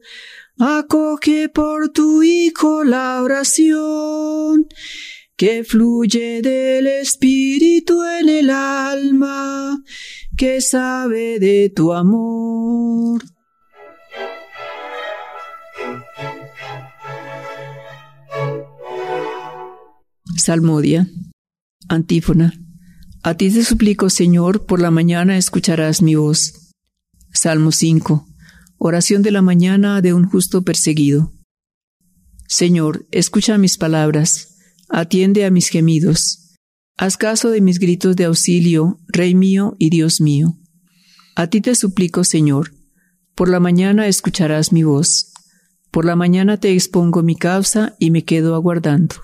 Acoge 0.57 1.49
por 1.49 1.89
tu 1.89 2.23
Hijo 2.23 2.83
la 2.85 3.21
oración 3.21 4.67
que 5.35 5.65
fluye 5.65 6.41
del 6.41 6.87
Espíritu 6.87 8.03
en 8.03 8.29
el 8.29 8.49
alma, 8.49 9.83
que 10.37 10.61
sabe 10.61 11.39
de 11.39 11.69
tu 11.75 11.91
amor. 11.91 13.21
Salmodia. 20.37 21.07
Antífona. 21.89 22.64
A 23.25 23.33
ti 23.33 23.49
te 23.49 23.63
suplico, 23.63 24.11
Señor, 24.11 24.67
por 24.67 24.79
la 24.79 24.91
mañana 24.91 25.35
escucharás 25.35 26.03
mi 26.03 26.13
voz. 26.13 26.69
Salmo 27.33 27.71
5. 27.71 28.27
Oración 28.77 29.23
de 29.23 29.31
la 29.31 29.41
mañana 29.41 29.99
de 30.03 30.13
un 30.13 30.29
justo 30.29 30.61
perseguido. 30.61 31.33
Señor, 32.47 33.07
escucha 33.09 33.57
mis 33.57 33.79
palabras, 33.79 34.59
atiende 34.89 35.43
a 35.43 35.49
mis 35.49 35.69
gemidos. 35.69 36.53
Haz 36.97 37.17
caso 37.17 37.49
de 37.49 37.61
mis 37.61 37.79
gritos 37.79 38.15
de 38.15 38.25
auxilio, 38.25 38.99
Rey 39.07 39.33
mío 39.33 39.75
y 39.79 39.89
Dios 39.89 40.21
mío. 40.21 40.59
A 41.35 41.47
ti 41.47 41.61
te 41.61 41.73
suplico, 41.73 42.23
Señor, 42.25 42.75
por 43.33 43.49
la 43.49 43.59
mañana 43.59 44.05
escucharás 44.05 44.71
mi 44.71 44.83
voz. 44.83 45.33
Por 45.89 46.05
la 46.05 46.15
mañana 46.15 46.59
te 46.59 46.73
expongo 46.73 47.23
mi 47.23 47.35
causa 47.35 47.95
y 47.97 48.11
me 48.11 48.23
quedo 48.23 48.53
aguardando. 48.53 49.15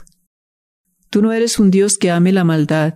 Tú 1.12 1.22
no 1.22 1.32
eres 1.34 1.60
un 1.60 1.70
Dios 1.70 2.00
que 2.00 2.10
ame 2.10 2.32
la 2.32 2.44
maldad, 2.44 2.96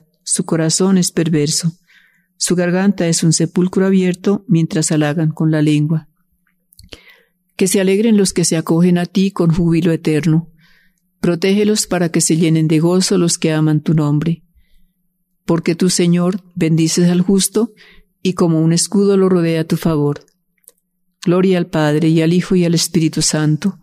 su 0.23 0.45
corazón 0.45 0.97
es 0.97 1.11
perverso, 1.11 1.73
su 2.43 2.55
garganta 2.55 3.07
es 3.07 3.23
un 3.23 3.33
sepulcro 3.33 3.85
abierto 3.85 4.43
mientras 4.47 4.91
halagan 4.91 5.29
con 5.29 5.51
la 5.51 5.61
lengua. 5.61 6.09
Que 7.55 7.67
se 7.67 7.79
alegren 7.79 8.17
los 8.17 8.33
que 8.33 8.45
se 8.45 8.57
acogen 8.57 8.97
a 8.97 9.05
ti 9.05 9.29
con 9.29 9.53
júbilo 9.53 9.91
eterno. 9.91 10.49
Protégelos 11.19 11.85
para 11.85 12.09
que 12.09 12.19
se 12.19 12.37
llenen 12.37 12.67
de 12.67 12.79
gozo 12.79 13.19
los 13.19 13.37
que 13.37 13.53
aman 13.53 13.81
tu 13.81 13.93
nombre. 13.93 14.43
Porque 15.45 15.75
tú, 15.75 15.91
Señor, 15.91 16.41
bendices 16.55 17.09
al 17.09 17.21
justo 17.21 17.73
y 18.23 18.33
como 18.33 18.59
un 18.59 18.73
escudo 18.73 19.17
lo 19.17 19.29
rodea 19.29 19.61
a 19.61 19.65
tu 19.65 19.77
favor. 19.77 20.25
Gloria 21.23 21.59
al 21.59 21.67
Padre 21.67 22.09
y 22.09 22.23
al 22.23 22.33
Hijo 22.33 22.55
y 22.55 22.65
al 22.65 22.73
Espíritu 22.73 23.21
Santo, 23.21 23.77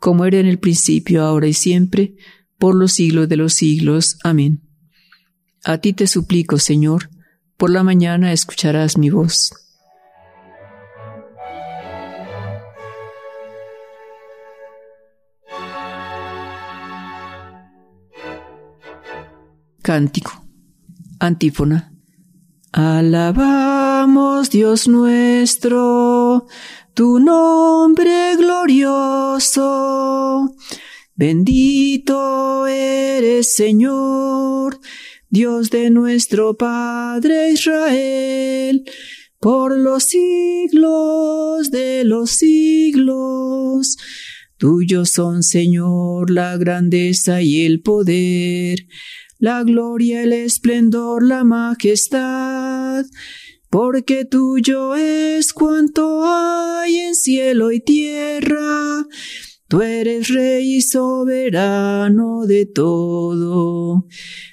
como 0.00 0.24
era 0.24 0.40
en 0.40 0.46
el 0.46 0.58
principio, 0.58 1.22
ahora 1.22 1.46
y 1.46 1.52
siempre, 1.52 2.16
por 2.58 2.74
los 2.74 2.90
siglos 2.90 3.28
de 3.28 3.36
los 3.36 3.54
siglos. 3.54 4.18
Amén. 4.24 4.62
A 5.64 5.78
ti 5.78 5.92
te 5.92 6.06
suplico, 6.06 6.58
Señor, 6.58 7.10
por 7.56 7.70
la 7.70 7.82
mañana 7.82 8.32
escucharás 8.32 8.96
mi 8.96 9.10
voz. 9.10 9.52
Cántico. 19.82 20.46
Antífona. 21.18 21.92
Alabamos, 22.72 24.48
Dios 24.50 24.88
nuestro, 24.88 26.46
tu 26.94 27.18
nombre 27.18 28.36
glorioso. 28.36 29.74
Bendito 31.14 32.66
eres, 32.66 33.52
Señor, 33.54 34.80
Dios 35.32 35.70
de 35.70 35.90
nuestro 35.90 36.54
Padre 36.54 37.52
Israel, 37.52 38.82
por 39.38 39.78
los 39.78 40.02
siglos 40.02 41.70
de 41.70 42.02
los 42.02 42.32
siglos. 42.32 43.96
Tuyos 44.56 45.10
son, 45.10 45.44
Señor, 45.44 46.32
la 46.32 46.56
grandeza 46.56 47.42
y 47.42 47.64
el 47.64 47.80
poder, 47.80 48.88
la 49.38 49.62
gloria, 49.62 50.24
el 50.24 50.32
esplendor, 50.32 51.24
la 51.24 51.44
majestad, 51.44 53.04
porque 53.70 54.24
tuyo 54.24 54.96
es 54.96 55.52
cuanto 55.52 56.24
hay 56.24 56.96
en 56.96 57.14
cielo 57.14 57.70
y 57.70 57.78
tierra. 57.78 59.06
Tú 59.68 59.80
eres 59.82 60.26
rey 60.26 60.74
y 60.74 60.82
soberano 60.82 62.46
de 62.46 62.66
todo. 62.66 64.04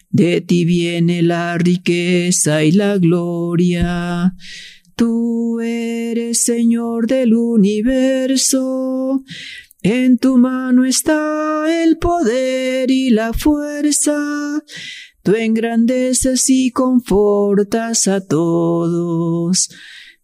De 0.09 0.41
ti 0.41 0.65
viene 0.65 1.21
la 1.21 1.57
riqueza 1.57 2.63
y 2.63 2.71
la 2.71 2.97
gloria. 2.97 4.33
Tú 4.95 5.59
eres 5.59 6.43
Señor 6.43 7.07
del 7.07 7.33
universo. 7.33 9.23
En 9.81 10.17
tu 10.17 10.37
mano 10.37 10.85
está 10.85 11.83
el 11.83 11.97
poder 11.97 12.89
y 12.89 13.09
la 13.09 13.33
fuerza. 13.33 14.63
Tú 15.23 15.35
engrandeces 15.35 16.49
y 16.49 16.71
confortas 16.71 18.07
a 18.07 18.25
todos. 18.25 19.69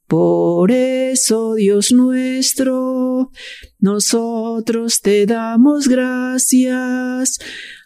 Por 0.07 0.71
eso, 0.71 1.55
Dios 1.55 1.91
nuestro, 1.91 3.31
nosotros 3.79 5.01
te 5.01 5.25
damos 5.25 5.87
gracias 5.87 7.39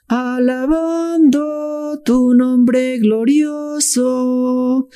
alabando 0.08 2.02
tu 2.04 2.34
nombre 2.34 2.98
glorioso. 3.00 4.88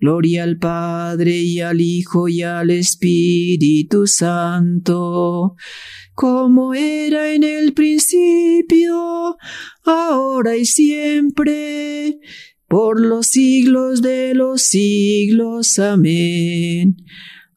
Gloria 0.00 0.44
al 0.44 0.58
Padre 0.58 1.38
y 1.38 1.60
al 1.60 1.80
Hijo 1.80 2.28
y 2.28 2.42
al 2.42 2.70
Espíritu 2.70 4.06
Santo, 4.06 5.56
como 6.14 6.72
era 6.72 7.32
en 7.32 7.42
el 7.42 7.72
principio, 7.72 9.36
ahora 9.84 10.56
y 10.56 10.66
siempre, 10.66 12.20
por 12.68 13.00
los 13.00 13.26
siglos 13.26 14.00
de 14.00 14.34
los 14.34 14.62
siglos. 14.62 15.80
Amén. 15.80 16.96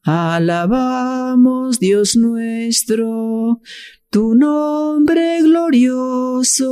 Alabamos 0.02 1.78
Dios 1.78 2.16
nuestro, 2.16 3.60
tu 4.12 4.34
nombre 4.34 5.40
glorioso. 5.40 6.70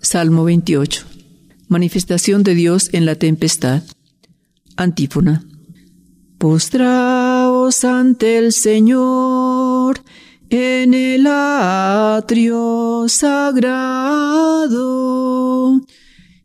Salmo 0.00 0.44
28. 0.44 1.04
Manifestación 1.68 2.42
de 2.44 2.54
Dios 2.54 2.88
en 2.94 3.04
la 3.04 3.16
tempestad. 3.16 3.82
Antífona. 4.76 5.44
Postraos 6.38 7.84
ante 7.84 8.38
el 8.38 8.52
Señor 8.52 10.00
en 10.48 10.94
el 10.94 11.26
atrio 11.26 13.04
sagrado 13.08 14.94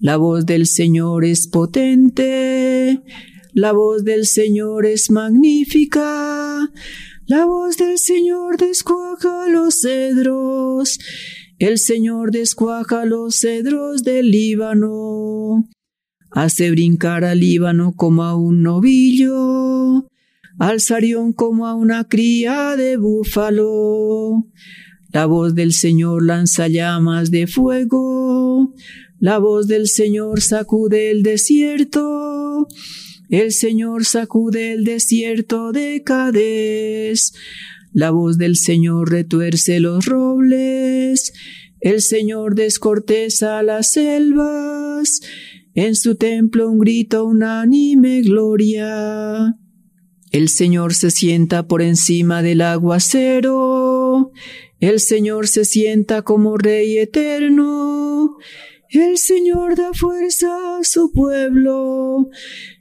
La 0.00 0.16
voz 0.16 0.46
del 0.46 0.66
Señor 0.66 1.24
es 1.24 1.48
potente, 1.48 3.02
la 3.52 3.72
voz 3.72 4.04
del 4.04 4.26
Señor 4.26 4.86
es 4.86 5.10
magnífica, 5.10 6.70
la 7.26 7.46
voz 7.46 7.78
del 7.78 7.98
Señor 7.98 8.58
descuaja 8.58 9.48
los 9.48 9.80
cedros, 9.80 11.00
el 11.58 11.78
Señor 11.78 12.30
descuaja 12.30 13.06
los 13.06 13.40
cedros 13.40 14.04
del 14.04 14.30
Líbano, 14.30 15.68
hace 16.30 16.70
brincar 16.70 17.24
al 17.24 17.40
Líbano 17.40 17.92
como 17.96 18.22
a 18.22 18.36
un 18.36 18.62
novillo, 18.62 20.08
al 20.60 20.80
Sarión 20.80 21.32
como 21.32 21.66
a 21.66 21.74
una 21.74 22.04
cría 22.04 22.76
de 22.76 22.98
búfalo. 22.98 24.46
La 25.10 25.26
voz 25.26 25.54
del 25.56 25.72
Señor 25.72 26.24
lanza 26.24 26.68
llamas 26.68 27.30
de 27.32 27.46
fuego, 27.46 28.74
la 29.20 29.38
voz 29.38 29.66
del 29.66 29.88
Señor 29.88 30.40
sacude 30.40 31.10
el 31.10 31.22
desierto. 31.22 32.68
El 33.28 33.52
Señor 33.52 34.04
sacude 34.04 34.72
el 34.72 34.84
desierto 34.84 35.72
de 35.72 36.02
Cades. 36.04 37.34
La 37.92 38.10
voz 38.10 38.38
del 38.38 38.56
Señor 38.56 39.10
retuerce 39.10 39.80
los 39.80 40.04
robles. 40.06 41.32
El 41.80 42.00
Señor 42.00 42.54
descorteza 42.54 43.62
las 43.62 43.92
selvas. 43.92 45.20
En 45.74 45.96
su 45.96 46.14
templo 46.14 46.70
un 46.70 46.78
grito 46.78 47.24
unánime 47.24 48.22
gloria. 48.22 49.56
El 50.30 50.48
Señor 50.48 50.94
se 50.94 51.10
sienta 51.10 51.66
por 51.66 51.82
encima 51.82 52.42
del 52.42 52.60
aguacero. 52.60 54.32
El 54.78 55.00
Señor 55.00 55.48
se 55.48 55.64
sienta 55.64 56.22
como 56.22 56.56
Rey 56.56 56.98
eterno. 56.98 58.36
El 58.90 59.18
Señor 59.18 59.76
da 59.76 59.92
fuerza 59.92 60.78
a 60.78 60.84
su 60.84 61.12
pueblo. 61.12 62.30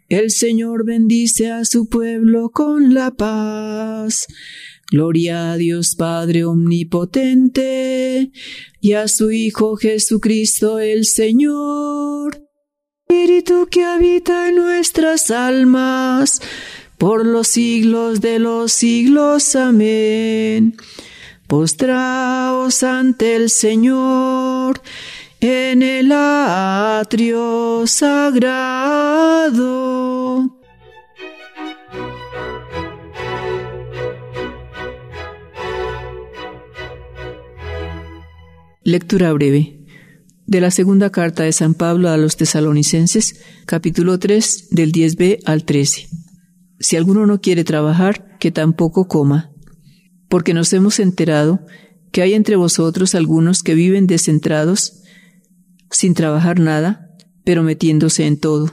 El 0.08 0.32
Señor 0.32 0.86
bendice 0.86 1.52
a 1.52 1.66
su 1.66 1.90
pueblo 1.90 2.50
con 2.50 2.94
la 2.94 3.12
paz. 3.12 4.26
Gloria 4.90 5.52
a 5.52 5.58
Dios 5.58 5.96
Padre 5.96 6.46
Omnipotente 6.46 8.32
y 8.80 8.94
a 8.94 9.10
su 9.10 9.32
Hijo 9.32 9.76
Jesucristo 9.76 10.80
el 10.80 11.04
Señor. 11.06 12.42
Espíritu 13.10 13.68
que 13.70 13.84
habita 13.84 14.48
en 14.48 14.56
nuestras 14.56 15.30
almas, 15.30 16.42
por 16.98 17.26
los 17.26 17.50
siglos 17.50 18.22
de 18.22 18.40
los 18.40 18.72
siglos. 18.72 19.58
Amén. 19.58 20.78
Postraos 21.48 22.84
ante 22.84 23.36
el 23.36 23.50
Señor 23.50 24.82
en 25.40 25.84
el 25.84 26.12
atrio 26.12 27.86
sagrado. 27.86 29.38
Lectura 38.84 39.34
breve 39.34 39.86
de 40.46 40.62
la 40.62 40.72
segunda 40.72 41.10
carta 41.12 41.44
de 41.44 41.52
San 41.52 41.74
Pablo 41.74 42.10
a 42.10 42.16
los 42.18 42.38
tesalonicenses, 42.38 43.42
capítulo 43.66 44.18
3, 44.18 44.70
del 44.72 44.94
10b 44.94 45.40
al 45.46 45.66
13. 45.66 46.08
Si 46.80 46.96
alguno 46.96 47.26
no 47.26 47.42
quiere 47.42 47.66
trabajar, 47.66 48.38
que 48.40 48.52
tampoco 48.52 49.08
coma, 49.10 49.52
porque 50.30 50.54
nos 50.54 50.72
hemos 50.72 51.00
enterado 51.00 51.60
que 52.14 52.22
hay 52.22 52.34
entre 52.34 52.56
vosotros 52.56 53.14
algunos 53.14 53.62
que 53.62 53.76
viven 53.76 54.08
descentrados, 54.08 54.97
sin 55.92 56.14
trabajar 56.14 56.60
nada, 56.60 57.10
pero 57.44 57.64
metiéndose 57.64 58.26
en 58.26 58.40
todo. 58.40 58.72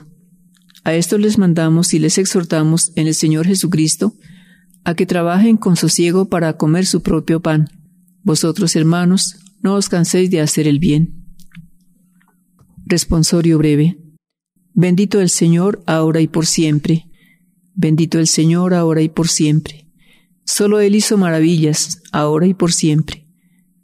A 0.83 0.93
esto 0.93 1.17
les 1.17 1.37
mandamos 1.37 1.93
y 1.93 1.99
les 1.99 2.17
exhortamos 2.17 2.91
en 2.95 3.07
el 3.07 3.15
Señor 3.15 3.47
Jesucristo 3.47 4.13
a 4.83 4.93
que 4.93 5.07
trabajen 5.07 5.57
con 5.57 5.75
sosiego 5.75 6.29
para 6.29 6.57
comer 6.57 6.85
su 6.85 7.01
propio 7.01 7.41
pan. 7.41 7.67
Vosotros, 8.21 8.75
hermanos, 8.75 9.37
no 9.61 9.73
os 9.73 9.89
canséis 9.89 10.29
de 10.29 10.41
hacer 10.41 10.67
el 10.67 10.79
bien. 10.79 11.25
Responsorio 12.85 13.57
breve. 13.57 13.97
Bendito 14.73 15.21
el 15.21 15.29
Señor 15.29 15.81
ahora 15.87 16.21
y 16.21 16.27
por 16.27 16.45
siempre. 16.45 17.07
Bendito 17.73 18.19
el 18.19 18.27
Señor 18.27 18.75
ahora 18.75 19.01
y 19.01 19.09
por 19.09 19.27
siempre. 19.27 19.89
Solo 20.45 20.79
Él 20.79 20.95
hizo 20.95 21.17
maravillas, 21.17 22.03
ahora 22.11 22.45
y 22.45 22.53
por 22.53 22.71
siempre. 22.71 23.27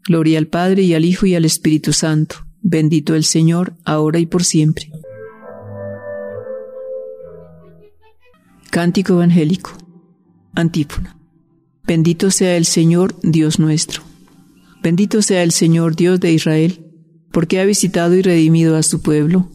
Gloria 0.08 0.38
al 0.38 0.48
Padre 0.48 0.84
y 0.84 0.94
al 0.94 1.06
Hijo 1.06 1.26
y 1.26 1.34
al 1.34 1.46
Espíritu 1.46 1.94
Santo. 1.94 2.36
Bendito 2.64 3.16
el 3.16 3.24
Señor 3.24 3.74
ahora 3.86 4.20
y 4.20 4.28
por 4.28 4.44
siempre. 4.44 4.92
Cántico 8.70 9.14
Evangélico. 9.14 9.72
Antífona. 10.54 11.18
Bendito 11.86 12.30
sea 12.32 12.56
el 12.56 12.66
Señor, 12.66 13.16
Dios 13.24 13.60
nuestro. 13.60 14.04
Bendito 14.84 15.22
sea 15.22 15.44
el 15.44 15.52
Señor, 15.52 15.96
Dios 15.96 16.20
de 16.20 16.32
Israel, 16.32 16.86
porque 17.32 17.60
ha 17.60 17.66
visitado 17.66 18.16
y 18.16 18.22
redimido 18.22 18.78
a 18.78 18.84
su 18.84 19.02
pueblo, 19.02 19.50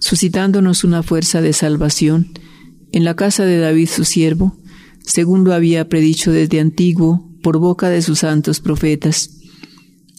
suscitándonos 0.00 0.84
una 0.84 1.02
fuerza 1.02 1.40
de 1.40 1.52
salvación 1.52 2.32
en 2.92 3.04
la 3.04 3.14
casa 3.14 3.44
de 3.44 3.58
David 3.58 3.88
su 3.88 4.04
siervo, 4.04 4.56
según 5.00 5.44
lo 5.44 5.54
había 5.54 5.88
predicho 5.88 6.32
desde 6.32 6.60
antiguo 6.60 7.28
por 7.42 7.58
boca 7.58 7.88
de 7.88 8.02
sus 8.02 8.20
santos 8.20 8.60
profetas. 8.60 9.37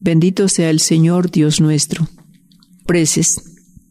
Bendito 0.00 0.48
sea 0.48 0.70
el 0.70 0.80
Señor 0.80 1.30
Dios 1.30 1.60
nuestro. 1.60 2.08
Preces. 2.86 3.36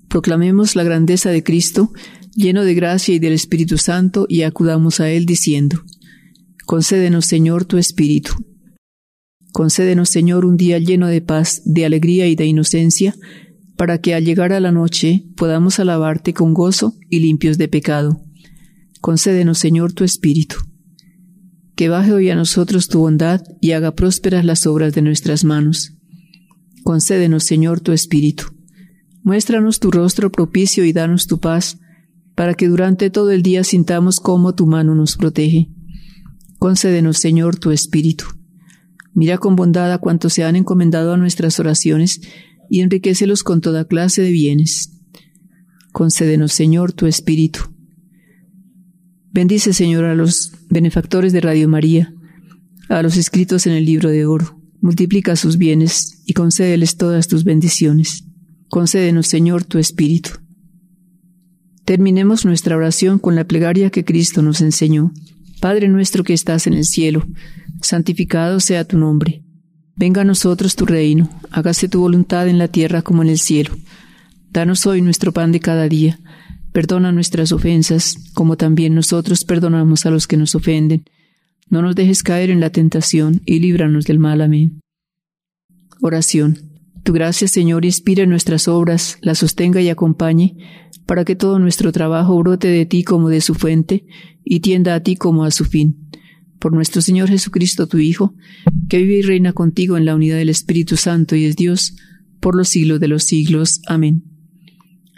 Proclamemos 0.07 0.75
la 0.75 0.83
grandeza 0.83 1.29
de 1.29 1.43
Cristo, 1.43 1.93
lleno 2.35 2.63
de 2.63 2.73
gracia 2.73 3.13
y 3.13 3.19
del 3.19 3.33
Espíritu 3.33 3.77
Santo, 3.77 4.25
y 4.27 4.41
acudamos 4.41 4.99
a 4.99 5.11
Él 5.11 5.27
diciendo, 5.27 5.83
Concédenos, 6.65 7.25
Señor, 7.25 7.65
tu 7.65 7.77
Espíritu. 7.77 8.33
Concédenos, 9.51 10.09
Señor, 10.09 10.45
un 10.45 10.57
día 10.57 10.79
lleno 10.79 11.07
de 11.07 11.21
paz, 11.21 11.61
de 11.63 11.85
alegría 11.85 12.25
y 12.27 12.35
de 12.35 12.45
inocencia, 12.45 13.15
para 13.77 14.01
que 14.01 14.15
al 14.15 14.25
llegar 14.25 14.51
a 14.51 14.59
la 14.59 14.71
noche 14.71 15.25
podamos 15.35 15.79
alabarte 15.79 16.33
con 16.33 16.55
gozo 16.55 16.95
y 17.07 17.19
limpios 17.19 17.59
de 17.59 17.67
pecado. 17.67 18.23
Concédenos, 18.99 19.59
Señor, 19.59 19.93
tu 19.93 20.03
Espíritu. 20.03 20.57
Que 21.75 21.87
baje 21.87 22.13
hoy 22.13 22.31
a 22.31 22.35
nosotros 22.35 22.87
tu 22.87 22.99
bondad 22.99 23.41
y 23.61 23.71
haga 23.71 23.93
prósperas 23.93 24.43
las 24.43 24.65
obras 24.65 24.93
de 24.93 25.03
nuestras 25.03 25.43
manos. 25.43 25.98
Concédenos, 26.89 27.43
Señor, 27.43 27.81
tu 27.81 27.91
Espíritu 27.91 28.45
Muéstranos 29.21 29.79
tu 29.79 29.91
rostro 29.91 30.31
propicio 30.31 30.83
y 30.85 30.91
danos 30.91 31.27
tu 31.27 31.39
paz, 31.39 31.77
para 32.33 32.55
que 32.55 32.67
durante 32.67 33.11
todo 33.11 33.29
el 33.29 33.43
día 33.43 33.63
sintamos 33.63 34.19
cómo 34.19 34.55
tu 34.55 34.65
mano 34.65 34.95
nos 34.95 35.15
protege. 35.15 35.69
Concédenos, 36.57 37.19
Señor, 37.19 37.59
tu 37.59 37.69
Espíritu. 37.69 38.25
Mira 39.13 39.37
con 39.37 39.55
bondad 39.55 39.93
a 39.93 39.99
cuantos 39.99 40.33
se 40.33 40.43
han 40.43 40.55
encomendado 40.55 41.13
a 41.13 41.17
nuestras 41.17 41.59
oraciones 41.59 42.21
y 42.71 42.81
enriquecelos 42.81 43.43
con 43.43 43.61
toda 43.61 43.85
clase 43.85 44.23
de 44.23 44.31
bienes. 44.31 44.99
Concédenos, 45.91 46.53
Señor, 46.53 46.91
tu 46.93 47.05
Espíritu. 47.05 47.71
Bendice, 49.31 49.73
Señor, 49.73 50.05
a 50.05 50.15
los 50.15 50.53
benefactores 50.71 51.33
de 51.33 51.41
Radio 51.41 51.69
María, 51.69 52.15
a 52.89 53.03
los 53.03 53.15
escritos 53.15 53.67
en 53.67 53.73
el 53.73 53.85
libro 53.85 54.09
de 54.09 54.25
oro. 54.25 54.58
Multiplica 54.81 55.35
sus 55.35 55.57
bienes 55.57 56.21
y 56.25 56.33
concédeles 56.33 56.97
todas 56.97 57.27
tus 57.27 57.43
bendiciones. 57.43 58.23
Concédenos, 58.69 59.27
Señor, 59.27 59.65
tu 59.65 59.77
Espíritu. 59.77 60.31
Terminemos 61.85 62.45
nuestra 62.45 62.77
oración 62.77 63.17
con 63.19 63.35
la 63.35 63.45
plegaria 63.45 63.89
que 63.89 64.05
Cristo 64.05 64.41
nos 64.41 64.61
enseñó. 64.61 65.11
Padre 65.59 65.87
nuestro 65.87 66.23
que 66.23 66.33
estás 66.33 66.67
en 66.67 66.73
el 66.73 66.85
cielo, 66.85 67.25
santificado 67.81 68.59
sea 68.59 68.85
tu 68.85 68.97
nombre. 68.97 69.43
Venga 69.95 70.21
a 70.21 70.25
nosotros 70.25 70.75
tu 70.75 70.85
reino, 70.85 71.29
hágase 71.51 71.89
tu 71.89 71.99
voluntad 71.99 72.47
en 72.47 72.57
la 72.57 72.69
tierra 72.69 73.01
como 73.01 73.23
en 73.23 73.29
el 73.29 73.39
cielo. 73.39 73.75
Danos 74.51 74.85
hoy 74.85 75.01
nuestro 75.01 75.33
pan 75.33 75.51
de 75.51 75.59
cada 75.59 75.89
día. 75.89 76.19
Perdona 76.71 77.11
nuestras 77.11 77.51
ofensas, 77.51 78.15
como 78.33 78.55
también 78.55 78.95
nosotros 78.95 79.43
perdonamos 79.43 80.05
a 80.05 80.11
los 80.11 80.27
que 80.27 80.37
nos 80.37 80.55
ofenden. 80.55 81.03
No 81.69 81.81
nos 81.81 81.95
dejes 81.95 82.23
caer 82.23 82.49
en 82.49 82.59
la 82.59 82.71
tentación 82.71 83.41
y 83.45 83.59
líbranos 83.59 84.05
del 84.05 84.19
mal. 84.19 84.41
Amén. 84.41 84.81
Oración. 86.01 86.57
Tu 87.03 87.13
gracia, 87.13 87.47
Señor, 87.47 87.85
inspire 87.85 88.27
nuestras 88.27 88.67
obras, 88.67 89.17
las 89.21 89.39
sostenga 89.39 89.81
y 89.81 89.89
acompañe, 89.89 90.57
para 91.05 91.25
que 91.25 91.35
todo 91.35 91.59
nuestro 91.59 91.91
trabajo 91.91 92.37
brote 92.39 92.67
de 92.67 92.85
ti 92.85 93.03
como 93.03 93.29
de 93.29 93.41
su 93.41 93.55
fuente 93.55 94.05
y 94.43 94.59
tienda 94.59 94.95
a 94.95 94.99
ti 95.01 95.15
como 95.15 95.43
a 95.43 95.51
su 95.51 95.65
fin. 95.65 96.09
Por 96.59 96.73
nuestro 96.73 97.01
Señor 97.01 97.29
Jesucristo, 97.29 97.87
tu 97.87 97.99
Hijo, 97.99 98.35
que 98.89 98.97
vive 98.97 99.19
y 99.19 99.21
reina 99.21 99.53
contigo 99.53 99.97
en 99.97 100.05
la 100.05 100.15
unidad 100.15 100.37
del 100.37 100.49
Espíritu 100.49 100.97
Santo 100.97 101.35
y 101.35 101.45
es 101.45 101.55
Dios, 101.55 101.95
por 102.39 102.55
los 102.55 102.69
siglos 102.69 102.99
de 102.99 103.07
los 103.07 103.23
siglos. 103.23 103.81
Amén. 103.87 104.23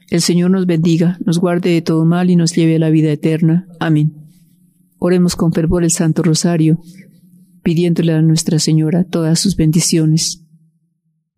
El 0.09 0.21
Señor 0.21 0.51
nos 0.51 0.65
bendiga, 0.65 1.17
nos 1.25 1.39
guarde 1.39 1.71
de 1.71 1.81
todo 1.81 2.05
mal 2.05 2.29
y 2.29 2.35
nos 2.35 2.53
lleve 2.53 2.75
a 2.75 2.79
la 2.79 2.89
vida 2.89 3.11
eterna. 3.11 3.65
Amén. 3.79 4.20
Oremos 5.03 5.35
con 5.35 5.51
fervor 5.51 5.83
el 5.83 5.89
Santo 5.89 6.21
Rosario, 6.21 6.79
pidiéndole 7.63 8.13
a 8.13 8.21
Nuestra 8.21 8.59
Señora 8.59 9.03
todas 9.03 9.39
sus 9.39 9.55
bendiciones 9.55 10.45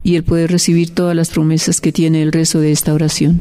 y 0.03 0.17
Él 0.17 0.23
puede 0.23 0.47
recibir 0.47 0.93
todas 0.93 1.15
las 1.15 1.29
promesas 1.29 1.79
que 1.79 1.93
tiene 1.93 2.21
el 2.21 2.33
rezo 2.33 2.59
de 2.59 2.73
esta 2.73 2.93
oración. 2.93 3.39